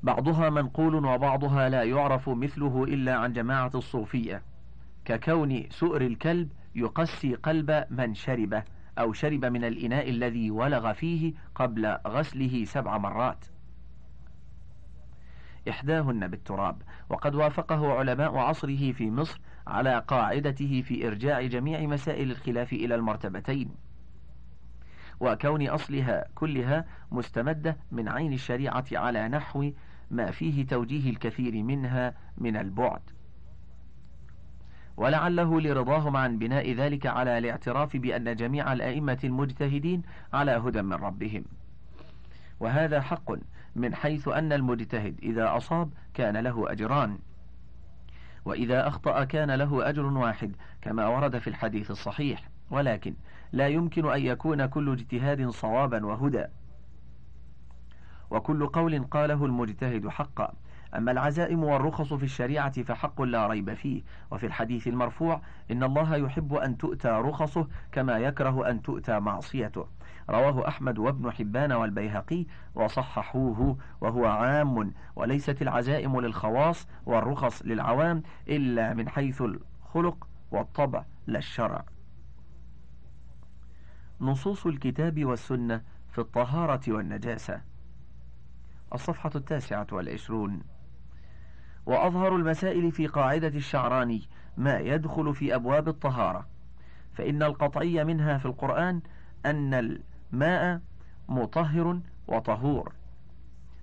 بعضها 0.04 0.50
منقول 0.50 0.96
وبعضها 0.96 1.70
لا 1.70 1.84
يعرف 1.84 2.30
مثله 2.30 2.84
إلا 2.84 3.16
عن 3.16 3.34
جماعة 3.34 3.72
الصوفية 3.76 4.42
ككون 5.06 5.70
سؤر 5.70 6.02
الكلب 6.02 6.50
يقسي 6.76 7.36
قلب 7.36 7.86
من 7.90 8.14
شربه 8.14 8.64
أو 9.00 9.14
شرب 9.14 9.46
من 9.46 9.64
الإناء 9.64 10.10
الذي 10.10 10.52
ولغ 10.52 10.94
فيه 10.94 11.34
قبل 11.56 11.98
غسله 12.08 12.66
سبع 12.66 12.98
مرات. 12.98 13.46
إحداهن 15.70 16.28
بالتراب. 16.28 16.82
وقد 17.10 17.36
وافقه 17.36 17.94
علماء 17.94 18.38
عصره 18.38 18.92
في 18.92 19.12
مصر 19.12 19.40
على 19.68 20.04
قاعدته 20.08 20.82
في 20.82 21.08
إرجاع 21.08 21.42
جميع 21.42 21.82
مسائل 21.82 22.32
الخلاف 22.32 22.74
إلى 22.74 22.96
المرتبتين. 22.96 23.76
وكون 25.20 25.68
أصلها 25.68 26.26
كلها 26.36 26.86
مستمدة 27.12 27.78
من 27.92 28.10
عين 28.10 28.34
الشريعة 28.34 28.86
على 28.92 29.28
نحو 29.28 29.72
ما 30.12 30.32
فيه 30.32 30.66
توجيه 30.66 31.10
الكثير 31.10 31.64
منها 31.64 32.14
من 32.38 32.58
البعد. 32.58 33.02
ولعله 34.98 35.62
لرضاهم 35.62 36.18
عن 36.18 36.38
بناء 36.38 36.74
ذلك 36.74 37.06
على 37.06 37.38
الاعتراف 37.38 37.98
بأن 37.98 38.36
جميع 38.36 38.74
الأئمة 38.74 39.20
المجتهدين 39.24 40.02
على 40.34 40.52
هدى 40.52 40.82
من 40.82 40.94
ربهم. 40.94 41.46
وهذا 42.60 43.02
حق 43.02 43.32
من 43.76 43.96
حيث 43.96 44.28
أن 44.28 44.54
المجتهد 44.54 45.20
إذا 45.24 45.58
أصاب 45.58 45.90
كان 46.14 46.38
له 46.38 46.72
أجران. 46.72 47.18
وإذا 48.46 48.88
أخطأ 48.88 49.24
كان 49.24 49.52
له 49.52 49.90
أجر 49.90 50.06
واحد 50.06 50.56
كما 50.82 51.08
ورد 51.08 51.38
في 51.38 51.48
الحديث 51.48 51.92
الصحيح. 51.92 52.50
ولكن 52.72 53.14
لا 53.52 53.68
يمكن 53.68 54.12
أن 54.12 54.22
يكون 54.26 54.66
كل 54.66 54.92
اجتهاد 54.92 55.50
صوابا 55.50 56.06
وهدى. 56.06 56.46
وكل 58.32 58.68
قول 58.68 59.04
قاله 59.04 59.46
المجتهد 59.46 60.08
حقا. 60.08 60.54
أما 60.98 61.12
العزائم 61.12 61.64
والرخص 61.64 62.14
في 62.14 62.24
الشريعة 62.24 62.84
فحق 62.84 63.22
لا 63.22 63.48
ريب 63.48 63.74
فيه. 63.74 64.04
وفي 64.32 64.46
الحديث 64.46 64.88
المرفوع 64.88 65.42
إن 65.72 65.84
الله 65.84 66.16
يحب 66.16 66.54
أن 66.54 66.78
تؤتى 66.78 67.08
رخصه 67.08 67.68
كما 67.92 68.18
يكره 68.18 68.70
أن 68.70 68.82
تؤتى 68.82 69.20
معصيته. 69.20 69.88
رواه 70.30 70.68
أحمد 70.68 70.98
وابن 71.00 71.32
حبان 71.32 71.72
والبيهقي 71.72 72.46
وصححوه 72.76 73.78
وهو 74.02 74.26
عام 74.26 74.94
وليست 75.16 75.62
العزائم 75.62 76.20
للخواص 76.20 76.88
والرخص 77.06 77.62
للعوام 77.66 78.24
إلا 78.48 78.94
من 78.94 79.10
حيث 79.10 79.42
الخلق 79.42 80.28
والطبع 80.52 81.06
لا 81.28 81.40
الشرع. 81.40 81.86
نصوص 84.22 84.66
الكتاب 84.66 85.26
والسنة 85.26 85.82
في 86.12 86.20
الطهارة 86.20 86.82
والنجاسة. 86.88 87.62
الصفحة 88.94 89.32
التاسعة 89.36 89.88
والعشرون. 89.92 90.73
وأظهر 91.86 92.36
المسائل 92.36 92.92
في 92.92 93.08
قاعدة 93.08 93.48
الشعراني 93.48 94.22
ما 94.58 94.80
يدخل 94.80 95.36
في 95.36 95.56
أبواب 95.56 95.88
الطهارة. 95.88 96.46
فإن 97.14 97.44
القطعي 97.44 98.04
منها 98.04 98.38
في 98.38 98.46
القرآن 98.46 99.02
أن 99.46 99.74
الماء 100.34 100.82
مطهر 101.30 102.00
وطهور 102.28 102.94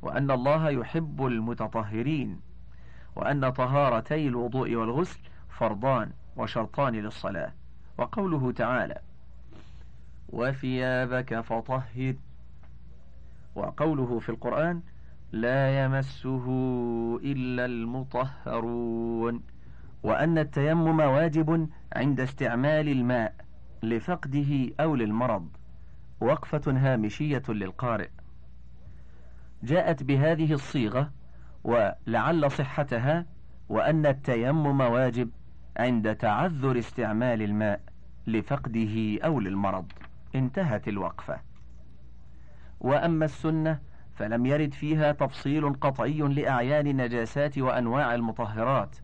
وأن 0.03 0.31
الله 0.31 0.71
يحب 0.71 1.27
المتطهرين 1.27 2.41
وأن 3.17 3.51
طهارتي 3.51 4.29
الوضوء 4.29 4.75
والغسل 4.75 5.21
فرضان 5.51 6.11
وشرطان 6.37 6.95
للصلاة. 6.95 7.53
وقوله 7.99 8.53
تعالى 8.53 8.99
وثيابك 10.29 11.41
فطهر 11.41 12.15
وقوله 13.55 14.19
في 14.19 14.29
القرآن 14.29 14.83
لا 15.33 15.85
يمسه 15.85 16.47
إلا 17.25 17.65
المطهرون 17.65 19.43
وأن 20.03 20.39
التيمم 20.39 21.01
واجب 21.01 21.69
عند 21.93 22.21
استعمال 22.21 22.89
الماء 22.89 23.35
لفقده 23.83 24.71
أو 24.81 24.95
للمرض 24.95 25.49
وقفة 26.21 26.63
هامشية 26.67 27.43
للقارئ. 27.49 28.09
جاءت 29.63 30.03
بهذه 30.03 30.53
الصيغة 30.53 31.11
ولعل 31.65 32.51
صحتها 32.51 33.27
وأن 33.69 34.07
التيمم 34.07 34.81
واجب 34.81 35.31
عند 35.77 36.17
تعذر 36.17 36.79
استعمال 36.79 37.43
الماء 37.43 37.81
لفقده 38.27 39.19
أو 39.25 39.41
للمرض. 39.41 39.93
انتهت 40.35 40.89
الوقفة. 40.89 41.41
وأما 42.81 43.25
السنة 43.25 43.81
فلم 44.21 44.47
يرد 44.47 44.75
فيها 44.75 45.13
تفصيل 45.13 45.73
قطعي 45.73 46.19
لأعيان 46.19 46.87
النجاسات 46.87 47.59
وأنواع 47.59 48.15
المطهرات. 48.15 48.97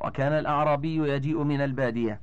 وكان 0.00 0.32
الأعرابي 0.32 0.96
يجيء 0.96 1.42
من 1.42 1.60
البادية 1.60 2.20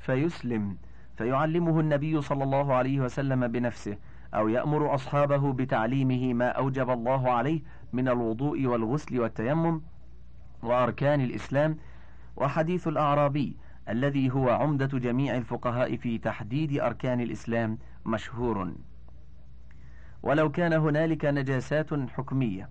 فيسلم 0.00 0.76
فيعلمه 1.16 1.80
النبي 1.80 2.20
صلى 2.20 2.44
الله 2.44 2.74
عليه 2.74 3.00
وسلم 3.00 3.48
بنفسه 3.48 3.96
أو 4.34 4.48
يأمر 4.48 4.94
أصحابه 4.94 5.52
بتعليمه 5.52 6.34
ما 6.34 6.48
أوجب 6.48 6.90
الله 6.90 7.30
عليه 7.30 7.60
من 7.92 8.08
الوضوء 8.08 8.66
والغسل 8.66 9.20
والتيمم 9.20 9.80
وأركان 10.62 11.20
الإسلام. 11.20 11.76
وحديث 12.36 12.88
الأعرابي 12.88 13.56
الذي 13.88 14.30
هو 14.30 14.50
عمدة 14.50 14.98
جميع 14.98 15.36
الفقهاء 15.36 15.96
في 15.96 16.18
تحديد 16.18 16.80
أركان 16.80 17.20
الإسلام 17.20 17.78
مشهور. 18.06 18.72
ولو 20.22 20.50
كان 20.50 20.72
هنالك 20.72 21.24
نجاسات 21.24 22.10
حكمية 22.10 22.68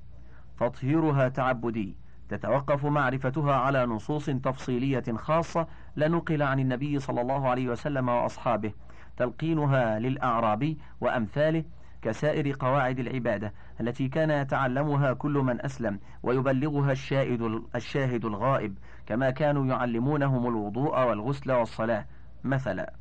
تطهيرها 0.59 1.27
تعبدي 1.27 1.95
تتوقف 2.29 2.85
معرفتها 2.85 3.55
على 3.55 3.85
نصوص 3.85 4.25
تفصيلية 4.25 5.03
خاصة 5.15 5.67
لنقل 5.95 6.43
عن 6.43 6.59
النبي 6.59 6.99
صلى 6.99 7.21
الله 7.21 7.49
عليه 7.49 7.69
وسلم 7.69 8.09
وأصحابه 8.09 8.73
تلقينها 9.17 9.99
للأعرابي 9.99 10.77
وأمثاله 11.01 11.63
كسائر 12.01 12.55
قواعد 12.59 12.99
العبادة 12.99 13.53
التي 13.81 14.07
كان 14.07 14.29
يتعلمها 14.29 15.13
كل 15.13 15.33
من 15.33 15.65
أسلم 15.65 15.99
ويبلغها 16.23 16.91
الشاهد, 16.91 17.61
الشاهد 17.75 18.25
الغائب 18.25 18.77
كما 19.05 19.29
كانوا 19.29 19.65
يعلمونهم 19.65 20.47
الوضوء 20.47 20.99
والغسل 21.07 21.51
والصلاة. 21.51 22.05
مثلا 22.43 22.93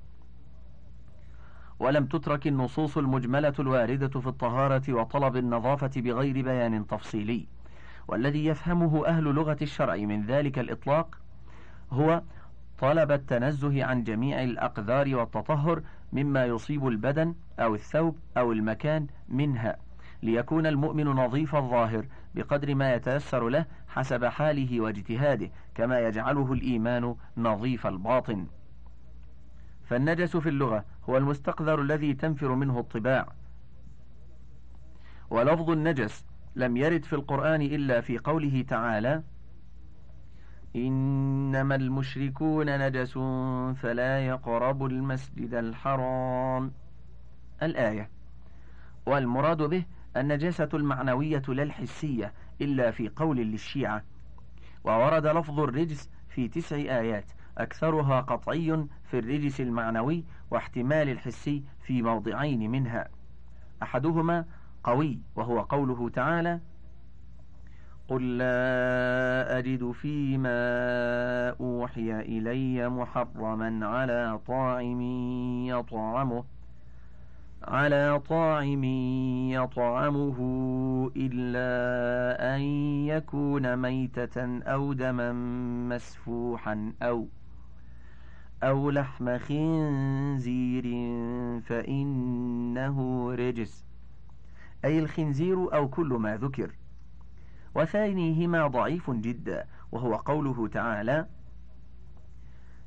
ولم 1.80 2.06
تترك 2.06 2.46
النصوص 2.46 2.98
المجملة 2.98 3.54
الواردة 3.58 4.20
في 4.20 4.26
الطهارة 4.26 4.92
وطلب 4.92 5.36
النظافة 5.36 5.90
بغير 5.96 6.42
بيان 6.42 6.86
تفصيلي. 6.86 7.46
والذي 8.08 8.46
يفهمه 8.46 9.06
أهل 9.06 9.24
لغة 9.24 9.56
الشرع 9.62 9.96
من 9.96 10.26
ذلك 10.26 10.58
الإطلاق 10.58 11.18
هو 11.92 12.22
طلب 12.78 13.12
التنزه 13.12 13.84
عن 13.84 14.04
جميع 14.04 14.42
الأقذار 14.42 15.16
والتطهر 15.16 15.82
مما 16.12 16.46
يصيب 16.46 16.88
البدن 16.88 17.34
أو 17.60 17.74
الثوب 17.74 18.16
أو 18.36 18.52
المكان 18.52 19.06
منها 19.28 19.76
ليكون 20.22 20.66
المؤمن 20.66 21.04
نظيف 21.04 21.56
الظاهر 21.56 22.06
بقدر 22.34 22.74
ما 22.74 22.94
يتيسر 22.94 23.48
له 23.48 23.64
حسب 23.88 24.24
حاله 24.24 24.80
واجتهاده 24.80 25.50
كما 25.74 26.00
يجعله 26.00 26.52
الإيمان 26.52 27.14
نظيف 27.36 27.86
الباطن. 27.86 28.46
فالنجس 29.84 30.36
في 30.36 30.48
اللغة 30.48 30.84
هو 31.08 31.16
المستقذر 31.16 31.80
الذي 31.82 32.14
تنفر 32.14 32.54
منه 32.54 32.78
الطباع. 32.78 33.28
ولفظ 35.30 35.70
النجس 35.70 36.24
لم 36.56 36.76
يرد 36.76 37.04
في 37.04 37.12
القرآن 37.12 37.62
إلا 37.62 38.00
في 38.00 38.18
قوله 38.18 38.62
تعالى 38.68 39.22
إنما 40.76 41.74
المشركون 41.74 42.78
نجس 42.86 43.18
فلا 43.82 44.26
يقربوا 44.26 44.88
المسجد 44.88 45.54
الحرام. 45.54 46.72
الآية. 47.62 48.10
والمراد 49.06 49.62
به 49.62 49.84
النجاسة 50.16 50.68
المعنوية 50.74 51.42
لا 51.48 51.62
الحسية 51.62 52.32
إلا 52.60 52.90
في 52.90 53.08
قول 53.08 53.36
للشيعة. 53.36 54.04
وورد 54.84 55.26
لفظ 55.26 55.60
الرجس 55.60 56.10
في 56.28 56.48
تسع 56.48 56.76
آيات. 56.76 57.32
أكثرها 57.58 58.20
قطعي 58.20 58.86
في 59.10 59.18
الرجس 59.18 59.60
المعنوي 59.60 60.24
واحتمال 60.50 61.08
الحسي 61.08 61.64
في 61.82 62.02
موضعين 62.02 62.70
منها. 62.70 63.08
أحدهما 63.82 64.44
قوي 64.84 65.18
وهو 65.36 65.60
قوله 65.60 66.08
تعالى 66.08 66.60
قل 68.08 68.38
لا 68.38 69.58
أجد 69.58 69.90
فيما 69.90 70.50
أوحي 71.60 72.20
إلي 72.20 72.88
محرما 72.88 73.86
على 73.86 74.40
طاعم 74.46 75.00
يطعمه 75.66 76.44
على 77.64 78.20
طاعم 78.28 78.84
يطعمه 79.52 80.38
إلا 81.16 82.56
أن 82.56 82.60
يكون 83.06 83.76
ميتة 83.76 84.62
أو 84.62 84.92
دما 84.92 85.32
مسفوحا 85.88 86.92
أو 87.02 87.28
أو 88.62 88.90
لحم 88.90 89.38
خنزير 89.38 90.84
فإنه 91.60 93.30
رجس. 93.34 93.84
أي 94.84 94.98
الخنزير 94.98 95.74
أو 95.74 95.88
كل 95.88 96.06
ما 96.08 96.36
ذكر. 96.36 96.70
وثانيهما 97.74 98.66
ضعيف 98.66 99.10
جدا 99.10 99.66
وهو 99.92 100.14
قوله 100.14 100.68
تعالى 100.68 101.26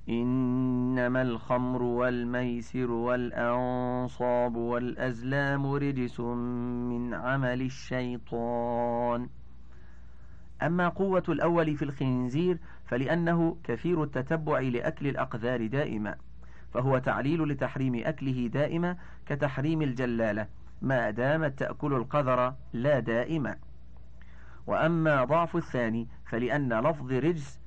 إنما 0.10 1.22
الخمر 1.22 1.84
والميسر 1.84 2.92
والأنصاب 2.92 4.56
والأزلام 4.56 5.66
رجس 5.66 6.20
من 6.20 7.14
عمل 7.14 7.62
الشيطان. 7.62 9.30
أما 10.62 10.90
قوة 10.90 11.24
الأول 11.30 11.78
في 11.78 11.86
الخنزير 11.86 12.58
فلأنه 12.92 13.58
كثير 13.64 14.04
التتبع 14.04 14.60
لأكل 14.60 15.08
الأقذار 15.08 15.68
دائما 15.68 16.16
فهو 16.74 16.98
تعليل 16.98 17.44
لتحريم 17.44 17.96
أكله 17.96 18.48
دائما 18.48 18.98
كتحريم 19.26 19.82
الجلالة 19.82 20.48
ما 20.82 21.10
دامت 21.10 21.60
تأكل 21.60 21.94
القذر 21.94 22.54
لا 22.74 23.00
دائما. 23.00 23.58
وأما 24.68 25.24
ضعف 25.24 25.56
الثاني 25.56 26.08
فلأن 26.26 26.74
لفظ 26.80 27.12
رجس 27.12 27.60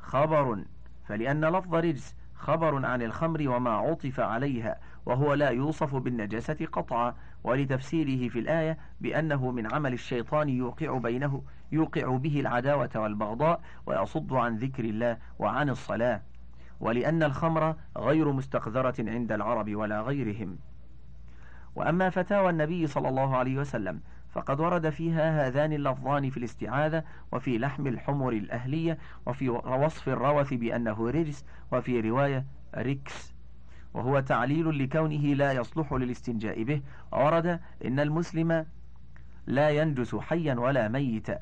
خبر 0.00 0.64
فلأن 1.08 1.44
لفظ 1.44 1.74
رجس 1.74 2.16
خبر 2.42 2.86
عن 2.86 3.02
الخمر 3.02 3.48
وما 3.48 3.70
عطف 3.70 4.20
عليها 4.20 4.76
وهو 5.06 5.34
لا 5.34 5.48
يوصف 5.48 5.94
بالنجاسة 5.94 6.66
قطعا. 6.72 7.14
ولتفسيره 7.44 8.28
في 8.28 8.38
الآية 8.38 8.78
بأنه 9.00 9.50
من 9.50 9.74
عمل 9.74 9.92
الشيطان 9.92 10.48
يوقع 10.48 10.98
بينه 10.98 11.42
يوقع 11.72 12.16
به 12.16 12.40
العداوة 12.40 12.90
والبغضاء 12.96 13.60
ويصد 13.86 14.32
عن 14.32 14.56
ذكر 14.56 14.84
الله 14.84 15.18
وعن 15.38 15.70
الصلاة. 15.70 16.22
ولأن 16.80 17.22
الخمر 17.22 17.76
غير 17.98 18.32
مستقذرة 18.32 18.94
عند 18.98 19.32
العرب 19.32 19.76
ولا 19.76 20.00
غيرهم. 20.00 20.58
وأما 21.74 22.10
فتاوى 22.10 22.50
النبي 22.50 22.86
صلى 22.86 23.08
الله 23.08 23.36
عليه 23.36 23.58
وسلم 23.58 24.00
فقد 24.32 24.60
ورد 24.60 24.90
فيها 24.90 25.46
هذان 25.46 25.72
اللفظان 25.72 26.30
في 26.30 26.36
الاستعاذة 26.36 27.04
وفي 27.32 27.58
لحم 27.58 27.86
الحمر 27.86 28.32
الأهلية 28.32 28.98
وفي 29.26 29.48
وصف 29.48 30.08
الروث 30.08 30.54
بأنه 30.54 31.10
رجس 31.10 31.44
وفي 31.72 32.00
رواية 32.00 32.44
ركس. 32.76 33.34
وهو 33.94 34.20
تعليل 34.20 34.78
لكونه 34.78 35.34
لا 35.34 35.52
يصلح 35.52 35.92
للاستنجاء 35.92 36.62
به. 36.62 36.82
وورد 37.12 37.60
إن 37.84 38.00
المسلم 38.00 38.66
لا 39.46 39.70
ينجس 39.70 40.14
حيا 40.14 40.54
ولا 40.54 40.88
ميتا 40.88 41.38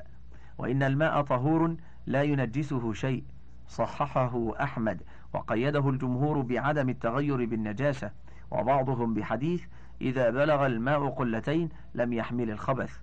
وإن 0.57 0.83
الماء 0.83 1.21
طهور 1.21 1.75
لا 2.05 2.23
ينجسه 2.23 2.93
شيء. 2.93 3.23
صححه 3.67 4.63
أحمد. 4.63 5.01
وقيده 5.33 5.89
الجمهور 5.89 6.41
بعدم 6.41 6.89
التغير 6.89 7.45
بالنجاسة. 7.45 8.11
وبعضهم 8.51 9.13
بحديث 9.13 9.63
إذا 10.01 10.29
بلغ 10.29 10.65
الماء 10.65 11.09
قلتين 11.09 11.69
لم 11.95 12.13
يحمل 12.13 12.51
الخبث. 12.51 12.99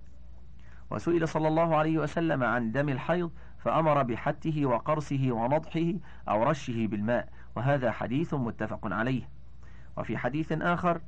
وسئل 0.91 1.27
صلى 1.27 1.47
الله 1.47 1.75
عليه 1.75 1.97
وسلم 1.97 2.43
عن 2.43 2.71
دم 2.71 2.89
الحيض 2.89 3.31
فأمر 3.57 4.03
بحته 4.03 4.65
وقرصه 4.65 5.31
ونضحه 5.31 5.93
أو 6.29 6.43
رشه 6.43 6.87
بالماء. 6.87 7.29
وهذا 7.55 7.91
حديث 7.91 8.33
متفق 8.33 8.79
عليه. 8.83 9.29
وفي 9.97 10.17
حديث 10.17 10.51
آخر 10.51 11.01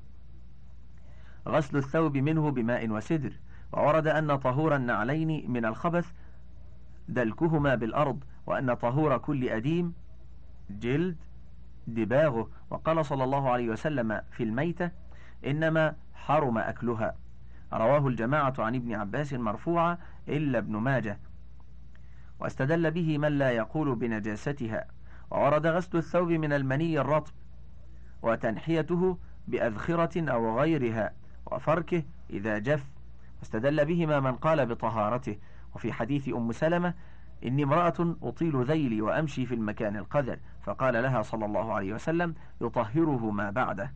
غسل 1.47 1.77
الثوب 1.77 2.17
منه 2.17 2.51
بماء 2.51 2.89
وسدر. 2.89 3.33
وورد 3.73 4.07
أن 4.07 4.35
طهور 4.35 4.75
النعلين 4.75 5.51
من 5.51 5.65
الخبث 5.65 6.11
دلكهما 7.09 7.75
بالأرض 7.75 8.23
وأن 8.45 8.73
طهور 8.73 9.17
كل 9.17 9.49
أديم 9.49 9.93
جلد 10.69 11.17
دباغه. 11.87 12.49
وقال 12.69 13.05
صلى 13.05 13.23
الله 13.23 13.49
عليه 13.49 13.69
وسلم 13.69 14.21
في 14.31 14.43
الميتة 14.43 14.91
إنما 15.45 15.95
حرم 16.13 16.57
أكلها. 16.57 17.15
رواه 17.73 18.07
الجماعة 18.07 18.53
عن 18.59 18.75
ابن 18.75 18.93
عباس 18.93 19.33
مرفوعا 19.33 19.97
إلا 20.27 20.57
ابن 20.57 20.77
ماجه. 20.77 21.19
واستدل 22.39 22.91
به 22.91 23.17
من 23.17 23.37
لا 23.37 23.51
يقول 23.51 23.95
بنجاستها. 23.95 24.85
وورد 25.31 25.67
غسل 25.67 25.97
الثوب 25.97 26.31
من 26.31 26.53
المني 26.53 26.99
الرطب. 26.99 27.31
وتنحيته 28.21 29.17
بأذخرة 29.47 30.31
أو 30.31 30.59
غيرها. 30.59 31.13
وفركه 31.45 32.03
إذا 32.29 32.57
جف. 32.57 32.85
واستدل 33.39 33.85
بهما 33.85 34.19
من 34.19 34.35
قال 34.35 34.65
بطهارته. 34.65 35.37
وفي 35.75 35.93
حديث 35.93 36.29
أم 36.29 36.51
سلمة 36.51 36.93
إني 37.43 37.63
امرأة 37.63 38.15
أطيل 38.23 38.63
ذيلي 38.63 39.01
وأمشي 39.01 39.45
في 39.45 39.55
المكان 39.55 39.97
القذر. 39.97 40.39
فقال 40.63 40.93
لها 40.93 41.21
صلى 41.21 41.45
الله 41.45 41.73
عليه 41.73 41.93
وسلم 41.93 42.35
يطهره 42.61 43.31
ما 43.31 43.49
بعده. 43.49 43.91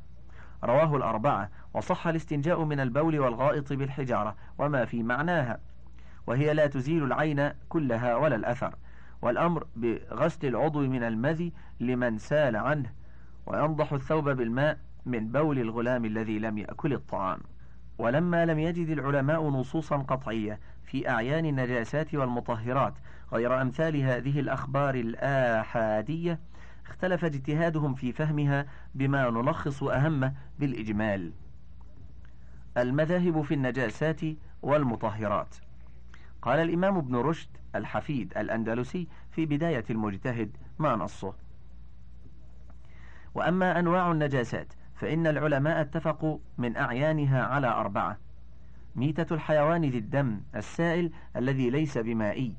رواه 0.65 0.95
الأربعة 0.95 1.49
وصح 1.73 2.07
الاستنجاء 2.07 2.63
من 2.63 2.79
البول 2.79 3.19
والغائط 3.19 3.73
بالحجارة 3.73 4.35
وما 4.57 4.85
في 4.85 5.03
معناها. 5.03 5.59
وهي 6.27 6.53
لا 6.53 6.67
تزيل 6.67 7.03
العين 7.03 7.51
كلها 7.69 8.15
ولا 8.15 8.35
الأثر. 8.35 8.75
والأمر 9.21 9.67
بغسل 9.75 10.47
العضو 10.47 10.79
من 10.79 11.03
المذي 11.03 11.53
لمن 11.79 12.17
سال 12.17 12.55
عنه 12.55 12.91
وينضح 13.45 13.93
الثوب 13.93 14.29
بالماء 14.29 14.77
من 15.05 15.27
بول 15.27 15.59
الغلام 15.59 16.05
الذي 16.05 16.39
لم 16.39 16.57
يأكل 16.57 16.93
الطعام. 16.93 17.39
ولما 17.97 18.45
لم 18.45 18.59
يجد 18.59 18.89
العلماء 18.89 19.49
نصوصا 19.49 19.97
قطعية 19.97 20.59
في 20.83 21.09
أعيان 21.09 21.45
النجاسات 21.45 22.15
والمطهرات 22.15 22.93
غير 23.33 23.61
أمثال 23.61 23.97
هذه 24.01 24.39
الأخبار 24.39 24.95
الآحادية 24.95 26.39
اختلف 26.87 27.25
اجتهادهم 27.25 27.95
في 27.95 28.11
فهمها 28.11 28.65
بما 28.95 29.29
نلخص 29.29 29.83
أهمه 29.83 30.33
بالإجمال. 30.59 31.33
المذاهب 32.77 33.41
في 33.41 33.53
النجاسات 33.53 34.21
والمطهرات. 34.61 35.55
قال 36.41 36.59
الإمام 36.59 36.97
ابن 36.97 37.15
رشد 37.15 37.49
الحفيد 37.75 38.37
الأندلسي 38.37 39.07
في 39.31 39.45
بداية 39.45 39.83
المجتهد 39.89 40.57
ما 40.79 40.95
نصه. 40.95 41.33
وأما 43.35 43.79
أنواع 43.79 44.11
النجاسات 44.11 44.73
فإن 44.95 45.27
العلماء 45.27 45.81
اتفقوا 45.81 46.39
من 46.57 46.77
أعيانها 46.77 47.43
على 47.43 47.67
أربعة. 47.67 48.17
ميتة 48.95 49.33
الحيوان 49.33 49.81
ذي 49.81 49.97
الدم 49.97 50.41
السائل 50.55 51.11
الذي 51.35 51.69
ليس 51.69 51.97
بمائي. 51.97 52.55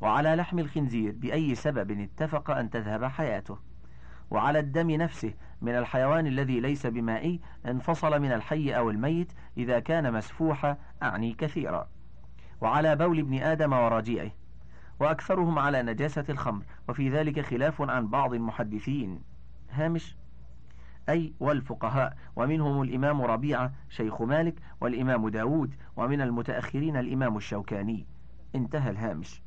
وعلى 0.00 0.34
لحم 0.34 0.58
الخنزير 0.58 1.14
بأي 1.16 1.54
سبب 1.54 2.00
اتفق 2.00 2.50
أن 2.50 2.70
تذهب 2.70 3.04
حياته. 3.04 3.58
وعلى 4.30 4.58
الدم 4.58 4.90
نفسه 4.90 5.34
من 5.60 5.72
الحيوان 5.72 6.26
الذي 6.26 6.60
ليس 6.60 6.86
بمائي 6.86 7.40
انفصل 7.66 8.20
من 8.20 8.32
الحي 8.32 8.76
أو 8.76 8.90
الميت 8.90 9.32
إذا 9.56 9.78
كان 9.78 10.12
مسفوحا 10.12 10.76
أعني 11.02 11.32
كثيرا. 11.32 11.88
وعلى 12.60 12.96
بول 12.96 13.18
ابن 13.18 13.42
آدم 13.42 13.72
ورجيعه 13.72 14.30
وأكثرهم 15.00 15.58
على 15.58 15.82
نجاسة 15.82 16.24
الخمر 16.28 16.64
وفي 16.88 17.10
ذلك 17.10 17.40
خلاف 17.40 17.82
عن 17.82 18.08
بعض 18.08 18.34
المحدثين. 18.34 19.22
هامش. 19.70 20.16
أي 21.08 21.32
والفقهاء. 21.40 22.16
ومنهم 22.36 22.82
الإمام 22.82 23.22
ربيعة 23.22 23.72
شيخ 23.88 24.22
مالك 24.22 24.54
والإمام 24.80 25.28
داود. 25.28 25.74
ومن 25.96 26.20
المتأخرين 26.20 26.96
الإمام 26.96 27.36
الشوكاني. 27.36 28.06
انتهى 28.54 28.90
الهامش. 28.90 29.42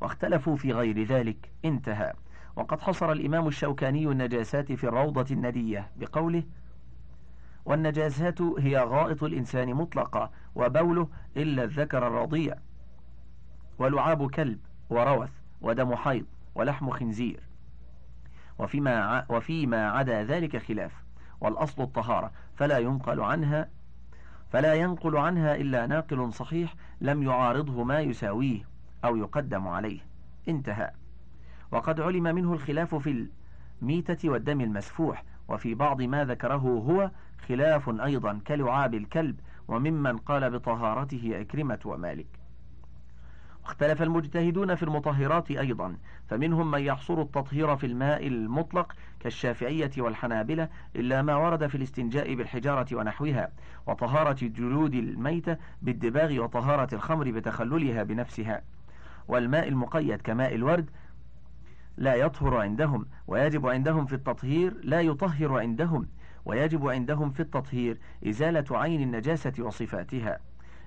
واختلفوا 0.00 0.56
في 0.56 0.72
غير 0.72 1.02
ذلك 1.02 1.50
انتهى. 1.64 2.12
وقد 2.56 2.80
حصر 2.80 3.12
الإمام 3.12 3.48
الشوكاني 3.48 4.06
النجاسات 4.06 4.72
في 4.72 4.84
الروضة 4.84 5.34
الندية 5.34 5.90
بقوله 5.96 6.42
والنجاسات 7.64 8.42
هي 8.42 8.78
غائط 8.78 9.24
الإنسان 9.24 9.74
مطلقة 9.74 10.30
وبوله 10.54 11.08
إلا 11.36 11.64
الذكر 11.64 12.06
الرضيع. 12.06 12.54
ولعاب 13.78 14.30
كلب 14.30 14.58
وروث 14.90 15.30
ودم 15.60 15.94
حيض 15.96 16.26
ولحم 16.54 16.90
خنزير. 16.90 17.40
وفيما, 18.58 19.26
وفيما 19.28 19.90
عدا 19.90 20.24
ذلك 20.24 20.56
خلاف. 20.56 20.92
والأصل 21.40 21.82
الطهارة 21.82 22.32
فلا 22.54 22.78
ينقل 22.78 23.20
عنها 23.20 23.68
فلا 24.50 24.74
ينقل 24.74 25.16
عنها 25.16 25.54
إلا 25.54 25.86
ناقل 25.86 26.32
صحيح 26.32 26.74
لم 27.00 27.22
يعارضه 27.22 27.84
ما 27.84 28.00
يساويه. 28.00 28.75
أو 29.06 29.16
يقدم 29.16 29.68
عليه. 29.68 30.00
انتهى. 30.48 30.90
وقد 31.72 32.00
علم 32.00 32.22
منه 32.22 32.52
الخلاف 32.52 32.94
في 32.94 33.26
الميتة 33.82 34.30
والدم 34.30 34.60
المسفوح 34.60 35.24
وفي 35.48 35.74
بعض 35.74 36.02
ما 36.02 36.24
ذكره 36.24 36.56
هو 36.56 37.10
خلاف 37.48 37.88
أيضا 38.00 38.40
كلعاب 38.46 38.94
الكلب 38.94 39.40
وممن 39.68 40.16
قال 40.16 40.50
بطهارته 40.50 41.40
أكرمة 41.40 41.78
ومالك. 41.84 42.26
واختلف 43.64 44.02
المجتهدون 44.02 44.74
في 44.74 44.82
المطهرات 44.82 45.50
أيضا 45.50 45.96
فمنهم 46.28 46.70
من 46.70 46.80
يحصر 46.80 47.20
التطهير 47.22 47.76
في 47.76 47.86
الماء 47.86 48.26
المطلق 48.26 48.92
كالشافعية 49.20 49.90
والحنابلة 49.98 50.68
إلا 50.96 51.22
ما 51.22 51.36
ورد 51.36 51.66
في 51.66 51.74
الاستنجاء 51.74 52.34
بالحجارة 52.34 52.86
ونحوها 52.96 53.52
وطهارة 53.86 54.36
جلود 54.42 54.94
الميتة 54.94 55.56
بالدباغ 55.82 56.38
وطهارة 56.38 56.94
الخمر 56.94 57.30
بتخللها 57.30 58.02
بنفسها. 58.02 58.62
والماء 59.28 59.68
المقيد 59.68 60.22
كماء 60.22 60.54
الورد 60.54 60.90
لا 61.96 62.14
يطهر 62.14 62.56
عندهم 62.56 63.06
ويجب 63.26 63.66
عندهم 63.66 64.06
في 64.06 64.12
التطهير 64.12 64.74
لا 64.82 65.00
يطهر 65.00 65.58
عندهم 65.58 66.08
ويجب 66.44 66.88
عندهم 66.88 67.30
في 67.30 67.40
التطهير 67.40 67.98
إزالة 68.28 68.78
عين 68.78 69.02
النجاسة 69.02 69.52
وصفاتها 69.58 70.38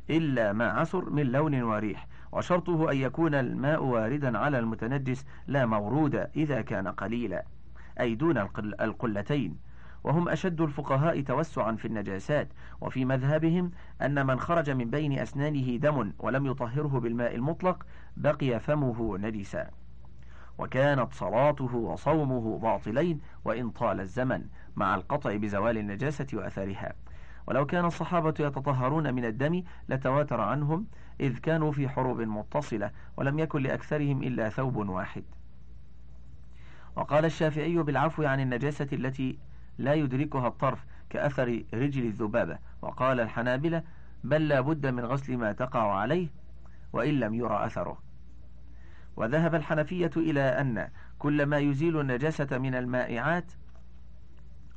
إلا 0.09 0.53
ما 0.53 0.69
عسر 0.69 1.09
من 1.09 1.25
لون 1.25 1.61
وريح 1.61 2.07
وشرطه 2.31 2.91
أن 2.91 2.97
يكون 2.97 3.35
الماء 3.35 3.83
واردا 3.83 4.37
على 4.37 4.59
المتنجس 4.59 5.25
لا 5.47 5.65
مورودا 5.65 6.31
إذا 6.35 6.61
كان 6.61 6.87
قليلا 6.87 7.45
أي 7.99 8.15
دون 8.15 8.37
القلتين. 8.81 9.68
وهم 10.03 10.29
أشد 10.29 10.61
الفقهاء 10.61 11.21
توسعا 11.21 11.71
في 11.71 11.85
النجاسات 11.85 12.47
وفي 12.81 13.05
مذهبهم 13.05 13.71
أن 14.01 14.25
من 14.25 14.39
خرج 14.39 14.69
من 14.69 14.89
بين 14.89 15.19
أسنانه 15.19 15.77
دم 15.77 16.13
ولم 16.19 16.45
يطهره 16.45 16.99
بالماء 16.99 17.35
المطلق 17.35 17.85
بقي 18.17 18.59
فمه 18.59 19.17
نجسا. 19.17 19.69
وكانت 20.57 21.13
صلاته 21.13 21.75
وصومه 21.75 22.59
باطلين 22.59 23.21
وإن 23.45 23.69
طال 23.69 23.99
الزمن 23.99 24.45
مع 24.75 24.95
القطع 24.95 25.35
بزوال 25.35 25.77
النجاسة 25.77 26.27
وأثرها. 26.33 26.93
ولو 27.47 27.65
كان 27.65 27.85
الصحابة 27.85 28.33
يتطهرون 28.39 29.13
من 29.13 29.25
الدم 29.25 29.63
لتواتر 29.89 30.41
عنهم 30.41 30.87
إذ 31.19 31.37
كانوا 31.37 31.71
في 31.71 31.89
حروب 31.89 32.21
متصلة 32.21 32.91
ولم 33.17 33.39
يكن 33.39 33.61
لأكثرهم 33.61 34.23
إلا 34.23 34.49
ثوب 34.49 34.89
واحد. 34.89 35.23
وقال 36.95 37.25
الشافعي 37.25 37.77
بالعفو 37.77 38.23
عن 38.23 38.39
النجاسة 38.39 38.87
التي 38.93 39.37
لا 39.79 39.93
يدركها 39.93 40.47
الطرف 40.47 40.85
كأثر 41.09 41.63
رجل 41.73 42.05
الذبابة. 42.05 42.59
وقال 42.81 43.19
الحنابلة 43.19 43.83
بل 44.23 44.47
لا 44.47 44.61
بد 44.61 44.87
من 44.87 45.05
غسل 45.05 45.37
ما 45.37 45.51
تقع 45.51 45.93
عليه 45.93 46.27
وإن 46.93 47.19
لم 47.19 47.33
يرى 47.33 47.65
أثره. 47.65 47.97
وذهب 49.15 49.55
الحنفية 49.55 50.11
إلى 50.17 50.41
أن 50.41 50.89
كل 51.19 51.45
ما 51.45 51.57
يزيل 51.57 51.99
النجاسة 51.99 52.57
من 52.57 52.75
المائعات 52.75 53.51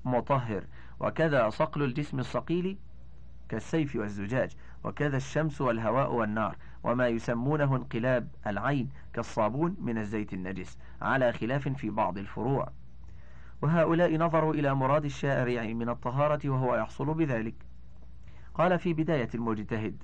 مطهر. 0.05 0.65
وكذا 1.01 1.49
صقل 1.49 1.83
الجسم 1.83 2.19
الصقيل 2.19 2.79
كالسيف 3.49 3.97
والزجاج. 3.97 4.57
وكذا 4.85 5.17
الشمس 5.17 5.61
والهواء 5.61 6.12
والنار. 6.12 6.57
وما 6.85 7.09
يسمونه 7.09 7.77
انقلاب 7.77 8.29
العين 8.47 8.91
كالصابون 9.12 9.77
من 9.81 9.99
الزيت 9.99 10.33
النجس. 10.33 10.79
على 11.03 11.33
خلاف 11.33 11.69
في 11.69 11.91
بعض 11.91 12.19
الفروع. 12.19 12.73
وهؤلاء 13.62 14.16
نظروا 14.16 14.55
إلى 14.55 14.75
مراد 14.75 15.05
الشارع 15.05 15.62
من 15.62 15.88
الطهارة 15.88 16.48
وهو 16.51 16.77
يحصل 16.77 17.14
بذلك. 17.14 17.55
قال 18.55 18.79
في 18.79 18.94
بداية 18.94 19.29
المجتهد 19.35 20.03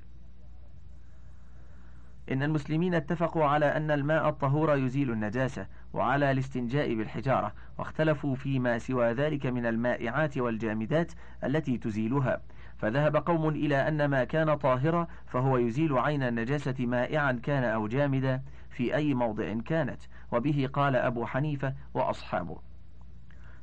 إن 2.33 2.43
المسلمين 2.43 2.95
اتفقوا 2.95 3.45
على 3.45 3.67
أن 3.67 3.91
الماء 3.91 4.29
الطهور 4.29 4.77
يزيل 4.77 5.11
النجاسة 5.11 5.67
وعلى 5.93 6.31
الاستنجاء 6.31 6.95
بالحجارة 6.95 7.53
واختلفوا 7.79 8.35
فيما 8.35 8.79
سوى 8.79 9.13
ذلك 9.13 9.47
من 9.47 9.67
المائعات 9.67 10.39
والجامدات 10.39 11.13
التي 11.45 11.79
تزيلها. 11.79 12.41
فذهب 12.79 13.17
قوم 13.17 13.49
إلى 13.49 13.89
أن 13.89 14.05
ما 14.05 14.25
كان 14.25 14.55
طاهرا 14.55 15.07
فهو 15.27 15.59
يزيل 15.59 15.99
عين 15.99 16.23
النجاسة 16.23 16.87
مائعا 16.87 17.33
كان 17.33 17.65
أو 17.65 17.89
جامدا 17.89 18.43
في 18.71 18.95
أي 18.95 19.15
موضع 19.15 19.55
كانت. 19.61 20.03
وبه 20.33 20.69
قال 20.73 20.97
أبو 20.97 21.27
حنيفة 21.27 21.75
وأصحابه 21.95 22.68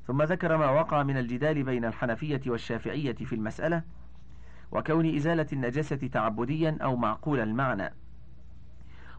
ثم 0.08 0.24
ذكر 0.24 0.58
ما 0.58 0.70
وقع 0.70 1.04
من 1.04 1.18
الجدال 1.18 1.64
بين 1.64 1.86
الحنفية 1.86 2.42
والشافعية 2.48 3.14
في 3.14 3.36
المسألة 3.36 3.84
وكون 4.72 5.16
إزالة 5.16 5.48
النجاسة 5.54 5.96
تعبديا 5.96 6.78
أو 6.82 6.96
معقول 6.96 7.40
المعنى. 7.40 7.94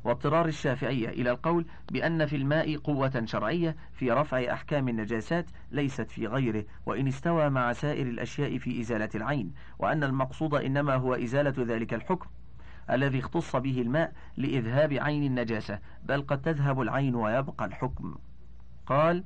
واضطرار 0.05 0.47
الشافعية 0.47 1.09
إلى 1.09 1.31
القول 1.31 1.67
بأن 1.93 2.27
في 2.27 2.37
الماء 2.37 2.77
قوة 2.77 3.23
شرعية 3.25 3.77
في 3.93 4.13
رفع 4.13 4.53
أحكام 4.53 4.89
النجاسات 4.89 5.47
ليست 5.71 6.11
في 6.11 6.27
غيره 6.27 6.65
وإن 6.87 7.09
استوى 7.09 7.51
مع 7.51 7.73
سائر 7.73 8.07
الأشياء 8.07 8.59
في 8.59 8.81
إزالة 8.81 9.09
العين 9.15 9.53
وأن 9.79 10.05
المقصود 10.05 10.55
إنما 10.55 10.95
هو 10.95 11.15
إزالة 11.15 11.55
ذلك 11.59 11.95
الحكم 11.95 12.29
الذي 12.91 13.19
اختص 13.19 13.57
به 13.57 13.81
الماء 13.81 14.13
لإذهاب 14.37 14.93
عين 14.93 15.25
النجاسة 15.25 15.79
بل 16.05 16.23
قد 16.23 16.43
تذهب 16.43 16.81
العين 16.81 17.15
ويبقى 17.15 17.65
الحكم. 17.65 18.15
قال 18.87 19.25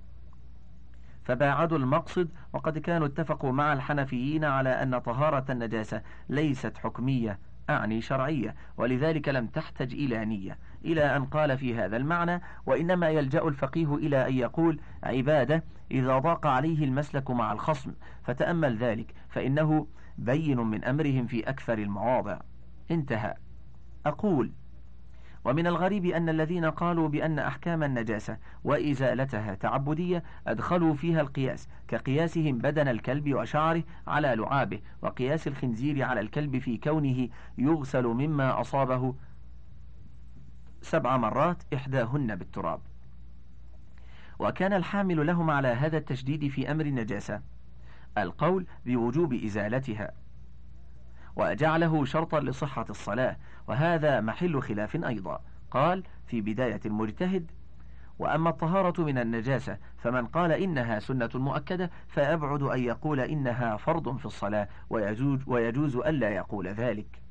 فباعدوا 1.24 1.78
المقصد 1.78 2.28
وقد 2.52 2.78
كانوا 2.78 3.06
اتفقوا 3.06 3.52
مع 3.52 3.72
الحنفيين 3.72 4.44
على 4.44 4.68
أن 4.82 4.98
طهارة 4.98 5.44
النجاسة 5.52 6.02
ليست 6.28 6.76
حكمية 6.78 7.38
أعني 7.70 8.00
شرعية 8.00 8.54
ولذلك 8.76 9.28
لم 9.28 9.46
تحتج 9.46 9.94
إلى 9.94 10.24
نية. 10.24 10.58
إلى 10.84 11.16
أن 11.16 11.24
قال 11.24 11.58
في 11.58 11.74
هذا 11.74 11.96
المعنى 11.96 12.42
وإنما 12.66 13.08
يلجأ 13.08 13.42
الفقيه 13.48 13.94
إلى 13.94 14.28
أن 14.28 14.34
يقول 14.34 14.80
عبادة 15.02 15.64
إذا 15.90 16.18
ضاق 16.18 16.46
عليه 16.46 16.84
المسلك 16.84 17.30
مع 17.30 17.52
الخصم. 17.52 17.92
فتأمل 18.22 18.76
ذلك 18.76 19.14
فإنه 19.28 19.86
بين 20.18 20.60
من 20.60 20.84
أمرهم 20.84 21.26
في 21.26 21.48
أكثر 21.48 21.78
المواضع. 21.78 22.38
انتهى. 22.90 23.34
أقول 24.06 24.52
ومن 25.44 25.66
الغريب 25.66 26.06
أن 26.06 26.28
الذين 26.28 26.64
قالوا 26.64 27.08
بأن 27.08 27.38
أحكام 27.38 27.82
النجاسة 27.82 28.38
وإزالتها 28.64 29.54
تعبدية 29.54 30.22
أدخلوا 30.46 30.94
فيها 30.94 31.20
القياس 31.20 31.68
كقياسهم 31.88 32.58
بدن 32.58 32.88
الكلب 32.88 33.34
وشعره 33.34 33.82
على 34.06 34.34
لعابه 34.34 34.80
وقياس 35.02 35.48
الخنزير 35.48 36.02
على 36.02 36.20
الكلب 36.20 36.58
في 36.58 36.76
كونه 36.76 37.28
يغسل 37.58 38.06
مما 38.06 38.60
أصابه 38.60 39.14
سبع 40.82 41.16
مرات 41.16 41.62
إحداهن 41.74 42.36
بالتراب. 42.36 42.80
وكان 44.38 44.72
الحامل 44.72 45.26
لهم 45.26 45.50
على 45.50 45.68
هذا 45.68 45.98
التشديد 45.98 46.48
في 46.48 46.70
أمر 46.70 46.86
النجاسة. 46.86 47.42
القول 48.18 48.66
بوجوب 48.86 49.32
إزالتها. 49.32 50.12
وجعله 51.40 52.04
شرطا 52.04 52.40
لصحة 52.40 52.86
الصلاة 52.90 53.36
وهذا 53.66 54.20
محل 54.20 54.62
خلاف 54.62 55.04
أيضا. 55.04 55.40
قال 55.70 56.02
في 56.26 56.40
بداية 56.40 56.80
المجتهد 56.86 57.50
وأما 58.18 58.50
الطهارة 58.50 59.02
من 59.02 59.18
النجاسة 59.18 59.78
فمن 59.98 60.26
قال 60.26 60.52
إنها 60.52 60.98
سنة 60.98 61.30
مؤكدة 61.34 61.90
فأبعد 62.08 62.62
أن 62.62 62.84
يقول 62.84 63.20
إنها 63.20 63.76
فرض 63.76 64.16
في 64.16 64.26
الصلاة 64.26 64.68
ويجوز, 64.90 65.40
ويجوز 65.46 65.96
ألا 65.96 66.30
يقول 66.30 66.68
ذلك. 66.68 67.22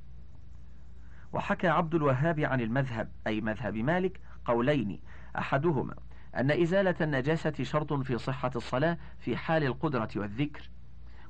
وحكى 1.33 1.67
عبد 1.67 1.95
الوهاب 1.95 2.39
عن 2.39 2.61
المذهب 2.61 3.09
أي 3.27 3.41
مذهب 3.41 3.75
مالك 3.75 4.19
قولين 4.45 4.99
أحدهما 5.37 5.95
أن 6.35 6.51
إزالة 6.51 6.95
النجاسة 7.01 7.63
شرط 7.63 7.93
في 7.93 8.17
صحة 8.17 8.51
الصلاة 8.55 8.97
في 9.19 9.37
حال 9.37 9.63
القدرة 9.63 10.09
والذكر 10.15 10.69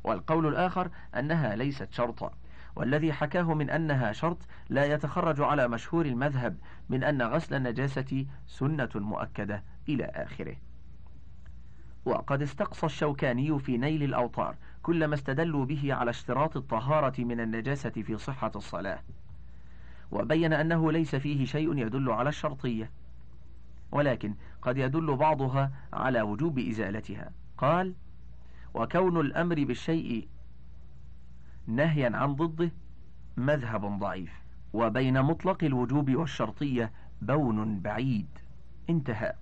والقول 0.03 0.47
الآخر 0.47 0.89
أنها 1.15 1.55
ليست 1.55 1.91
شرطا. 1.91 2.31
والذي 2.79 3.13
حكاه 3.13 3.53
من 3.53 3.69
أنها 3.69 4.11
شرط 4.11 4.37
لا 4.69 4.85
يتخرج 4.85 5.41
على 5.41 5.67
مشهور 5.67 6.05
المذهب 6.05 6.57
من 6.89 7.03
أن 7.03 7.21
غسل 7.21 7.55
النجاسة 7.55 8.25
سنة 8.47 8.89
مؤكدة 8.95 9.63
إلى 9.89 10.03
آخره. 10.05 10.55
وقد 12.05 12.41
استقصى 12.41 12.85
الشوكاني 12.85 13.59
في 13.59 13.77
نيل 13.77 14.03
الأوطار 14.03 14.55
كل 14.83 15.05
ما 15.05 15.15
استدلوا 15.15 15.65
به 15.65 15.93
على 15.93 16.09
اشتراط 16.09 16.57
الطهارة 16.57 17.21
من 17.23 17.39
النجاسة 17.39 17.89
في 17.89 18.17
صحة 18.17 18.51
الصلاة. 18.55 18.99
وبين 20.11 20.53
أنه 20.53 20.91
ليس 20.91 21.15
فيه 21.15 21.45
شيء 21.45 21.77
يدل 21.77 22.11
على 22.11 22.29
الشرطية 22.29 22.91
ولكن 23.91 24.35
قد 24.61 24.77
يدل 24.77 25.15
بعضها 25.15 25.71
على 25.93 26.21
وجوب 26.21 26.59
إزالتها. 26.59 27.31
قال 27.57 27.93
وكون 28.73 29.19
الأمر 29.19 29.63
بالشيء 29.63 30.27
نهيا 31.69 32.17
عن 32.17 32.35
ضده 32.35 32.71
مذهب 33.37 33.99
ضعيف. 33.99 34.31
وبين 34.73 35.21
مطلق 35.21 35.63
الوجوب 35.63 36.15
والشرطية 36.15 36.91
بون 37.21 37.79
بعيد. 37.79 38.27
انتهى. 38.89 39.33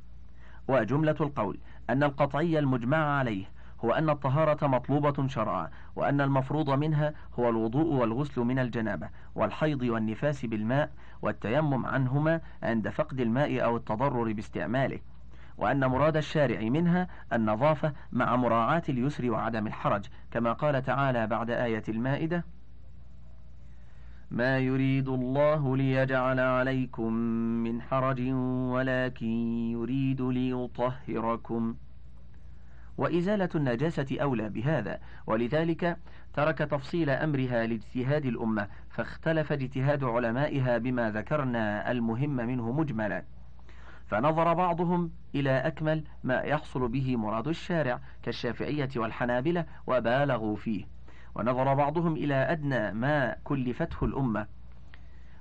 وجملة 0.68 1.16
القول 1.22 1.58
أن 1.90 2.04
القطعي 2.04 2.60
المجمع 2.60 2.98
عليه 2.98 3.46
هو 3.86 3.92
أن 3.92 4.10
الطهارة 4.10 4.68
مطلوبة 4.68 5.28
شرعا 5.28 5.70
وأن 5.96 6.22
المفروض 6.22 6.70
منها 6.70 7.14
هو 7.40 7.50
الوضوء 7.50 7.94
والغسل 7.94 8.42
من 8.42 8.60
الجنابة 8.60 9.10
والحيض 9.36 9.82
والنفاس 9.82 10.46
بالماء 10.46 10.92
والتيمم 11.22 11.86
عنهما 11.86 12.42
عند 12.64 12.90
فقد 12.90 13.20
الماء 13.20 13.64
أو 13.64 13.78
التضرر 13.78 14.34
باستعماله. 14.34 15.00
وأن 15.58 15.86
مراد 15.86 16.18
الشارع 16.18 16.62
منها 16.62 17.08
النظافة 17.34 17.94
مع 18.12 18.36
مراعاة 18.36 18.84
اليسر 18.90 19.32
وعدم 19.32 19.68
الحرج 19.68 20.06
كما 20.32 20.54
قال 20.54 20.84
تعالى 20.84 21.28
بعد 21.28 21.50
آية 21.50 21.84
المائدة 21.90 22.44
ما 24.32 24.60
يريد 24.60 25.08
الله 25.08 25.78
ليجعل 25.78 26.40
عليكم 26.40 27.14
من 27.64 27.82
حرج 27.82 28.22
ولكن 28.72 29.28
يريد 29.72 30.22
ليطهركم. 30.22 31.76
وإزالة 32.98 33.50
النجاسة 33.56 34.18
أولى 34.22 34.50
بهذا 34.50 35.00
ولذلك 35.28 35.98
ترك 36.34 36.58
تفصيل 36.58 37.10
أمرها 37.10 37.66
لاجتهاد 37.66 38.26
الأمة 38.26 38.68
فاختلف 38.90 39.52
اجتهاد 39.52 40.04
علمائها 40.04 40.78
بما 40.78 41.12
ذكرنا 41.12 41.92
المهم 41.92 42.36
منه 42.36 42.72
مجملا. 42.72 43.24
فنظر 44.08 44.54
بعضهم 44.54 45.12
إلى 45.36 45.50
أكمل 45.50 46.04
ما 46.24 46.42
يحصل 46.42 46.88
به 46.88 47.16
مراد 47.16 47.48
الشارع 47.48 48.00
كالشافعية 48.24 48.90
والحنابلة 48.96 49.66
وبالغوا 49.88 50.56
فيه. 50.56 50.86
ونظر 51.36 51.74
بعضهم 51.74 52.14
إلى 52.14 52.34
أدنى 52.34 52.92
ما 52.92 53.36
كلفته 53.44 54.06
الأمة 54.06 54.48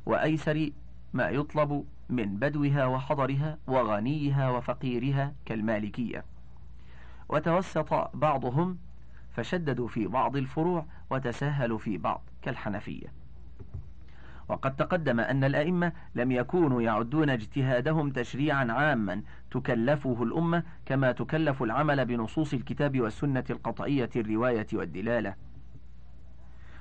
وأيسر 0.06 0.70
ما 1.12 1.28
يطلب 1.28 1.86
من 2.08 2.36
بدوها 2.36 2.86
وحضرها 2.86 3.58
وغنيها 3.66 4.50
وفقيرها 4.50 5.32
كالمالكية. 5.44 6.24
وتوسط 7.28 8.10
بعضهم 8.14 8.78
فشددوا 9.32 9.88
في 9.88 10.06
بعض 10.06 10.36
الفروع 10.36 10.86
وتساهلوا 11.10 11.78
في 11.78 11.98
بعض 11.98 12.22
كالحنفية. 12.42 13.25
وقد 14.48 14.76
تقدم 14.76 15.20
أن 15.20 15.44
الأئمة 15.44 15.92
لم 16.14 16.32
يكونوا 16.32 16.82
يعدون 16.82 17.30
اجتهادهم 17.30 18.10
تشريعا 18.10 18.72
عاما 18.72 19.22
تكلفه 19.50 20.22
الأمة 20.22 20.62
كما 20.86 21.12
تكلف 21.12 21.62
العمل 21.62 22.04
بنصوص 22.04 22.54
الكتاب 22.54 23.00
والسنة 23.00 23.44
القطعية 23.50 24.10
الرواية 24.16 24.66
والدلالة. 24.72 25.34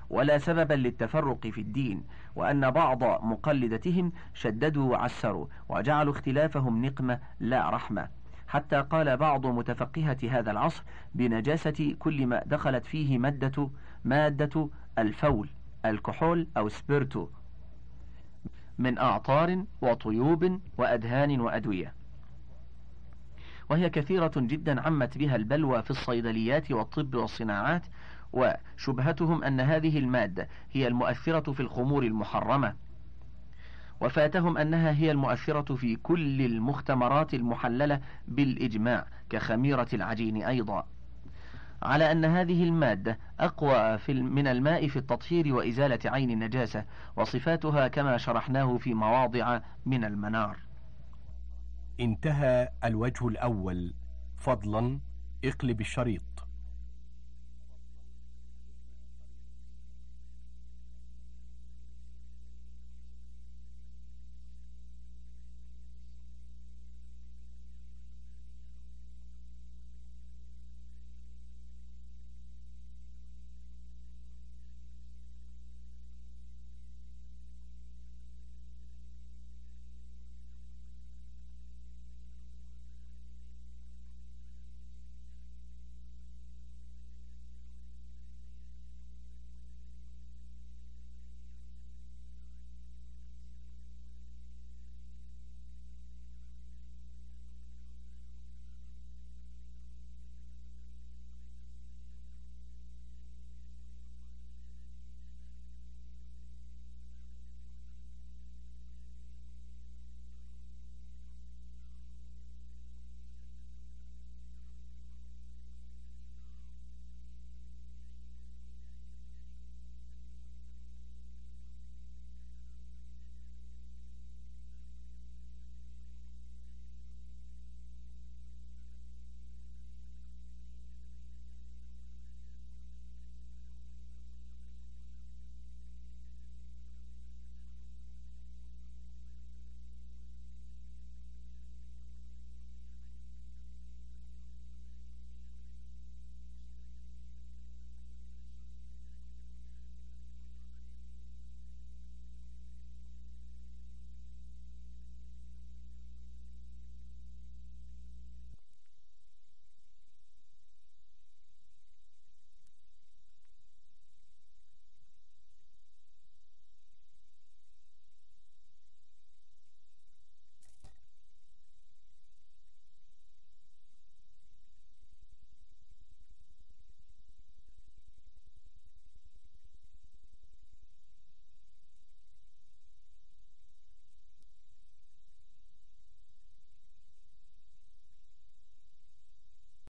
ولا 0.09 0.37
سببا 0.37 0.73
للتفرق 0.73 1.47
في 1.47 1.61
الدين 1.61 2.03
وأن 2.35 2.71
بعض 2.71 3.03
مقلدتهم 3.23 4.11
شددوا 4.33 4.91
وعسروا 4.91 5.47
وجعلوا 5.69 6.13
اختلافهم 6.13 6.85
نقمة 6.85 7.19
لا 7.39 7.69
رحمة. 7.69 8.09
حتى 8.47 8.81
قال 8.81 9.17
بعض 9.17 9.47
متفقهة 9.47 10.17
هذا 10.29 10.51
العصر 10.51 10.83
بنجاسة 11.15 11.95
كل 11.99 12.27
ما 12.27 12.43
دخلت 12.45 12.85
فيه 12.85 13.17
مادة 13.17 13.69
مادة 14.05 14.69
الفول 14.99 15.49
الكحول 15.85 16.47
أو 16.57 16.69
سبيرتو 16.69 17.27
من 18.77 18.97
أعطار 18.97 19.63
وطيوب 19.81 20.59
وأدهان 20.77 21.39
وأدوية. 21.39 21.93
وهي 23.69 23.89
كثيرة 23.89 24.31
جدا 24.35 24.81
عمت 24.81 25.17
بها 25.17 25.35
البلوى 25.35 25.81
في 25.83 25.91
الصيدليات 25.91 26.71
والطب 26.71 27.15
والصناعات 27.15 27.81
وشبهتهم 28.33 29.43
أن 29.43 29.59
هذه 29.59 29.99
المادة 29.99 30.47
هي 30.71 30.87
المؤثرة 30.87 31.51
في 31.51 31.59
الخمور 31.59 32.03
المحرمة. 32.03 32.75
وفاتهم 34.01 34.57
أنها 34.57 34.91
هي 34.91 35.11
المؤثرة 35.11 35.75
في 35.75 35.95
كل 35.95 36.41
المختمرات 36.41 37.33
المحللة 37.33 38.01
بالإجماع 38.27 39.07
كخميرة 39.29 39.87
العجين 39.93 40.43
أيضا. 40.43 40.85
على 41.81 42.11
أن 42.11 42.25
هذه 42.25 42.63
المادة 42.63 43.19
أقوى 43.39 43.97
في 43.97 44.13
من 44.13 44.47
الماء 44.47 44.87
في 44.87 44.95
التطهير 44.95 45.55
وإزالة 45.55 45.99
عين 46.05 46.31
النجاسة 46.31 46.85
وصفاتها 47.15 47.87
كما 47.87 48.17
شرحناه 48.17 48.77
في 48.77 48.93
مواضع 48.93 49.59
من 49.85 50.05
المنار. 50.05 50.57
انتهى 51.99 52.69
الوجه 52.83 53.27
الأول 53.27 53.93
فضلا 54.37 54.99
اقلب 55.43 55.81
الشريط. 55.81 56.44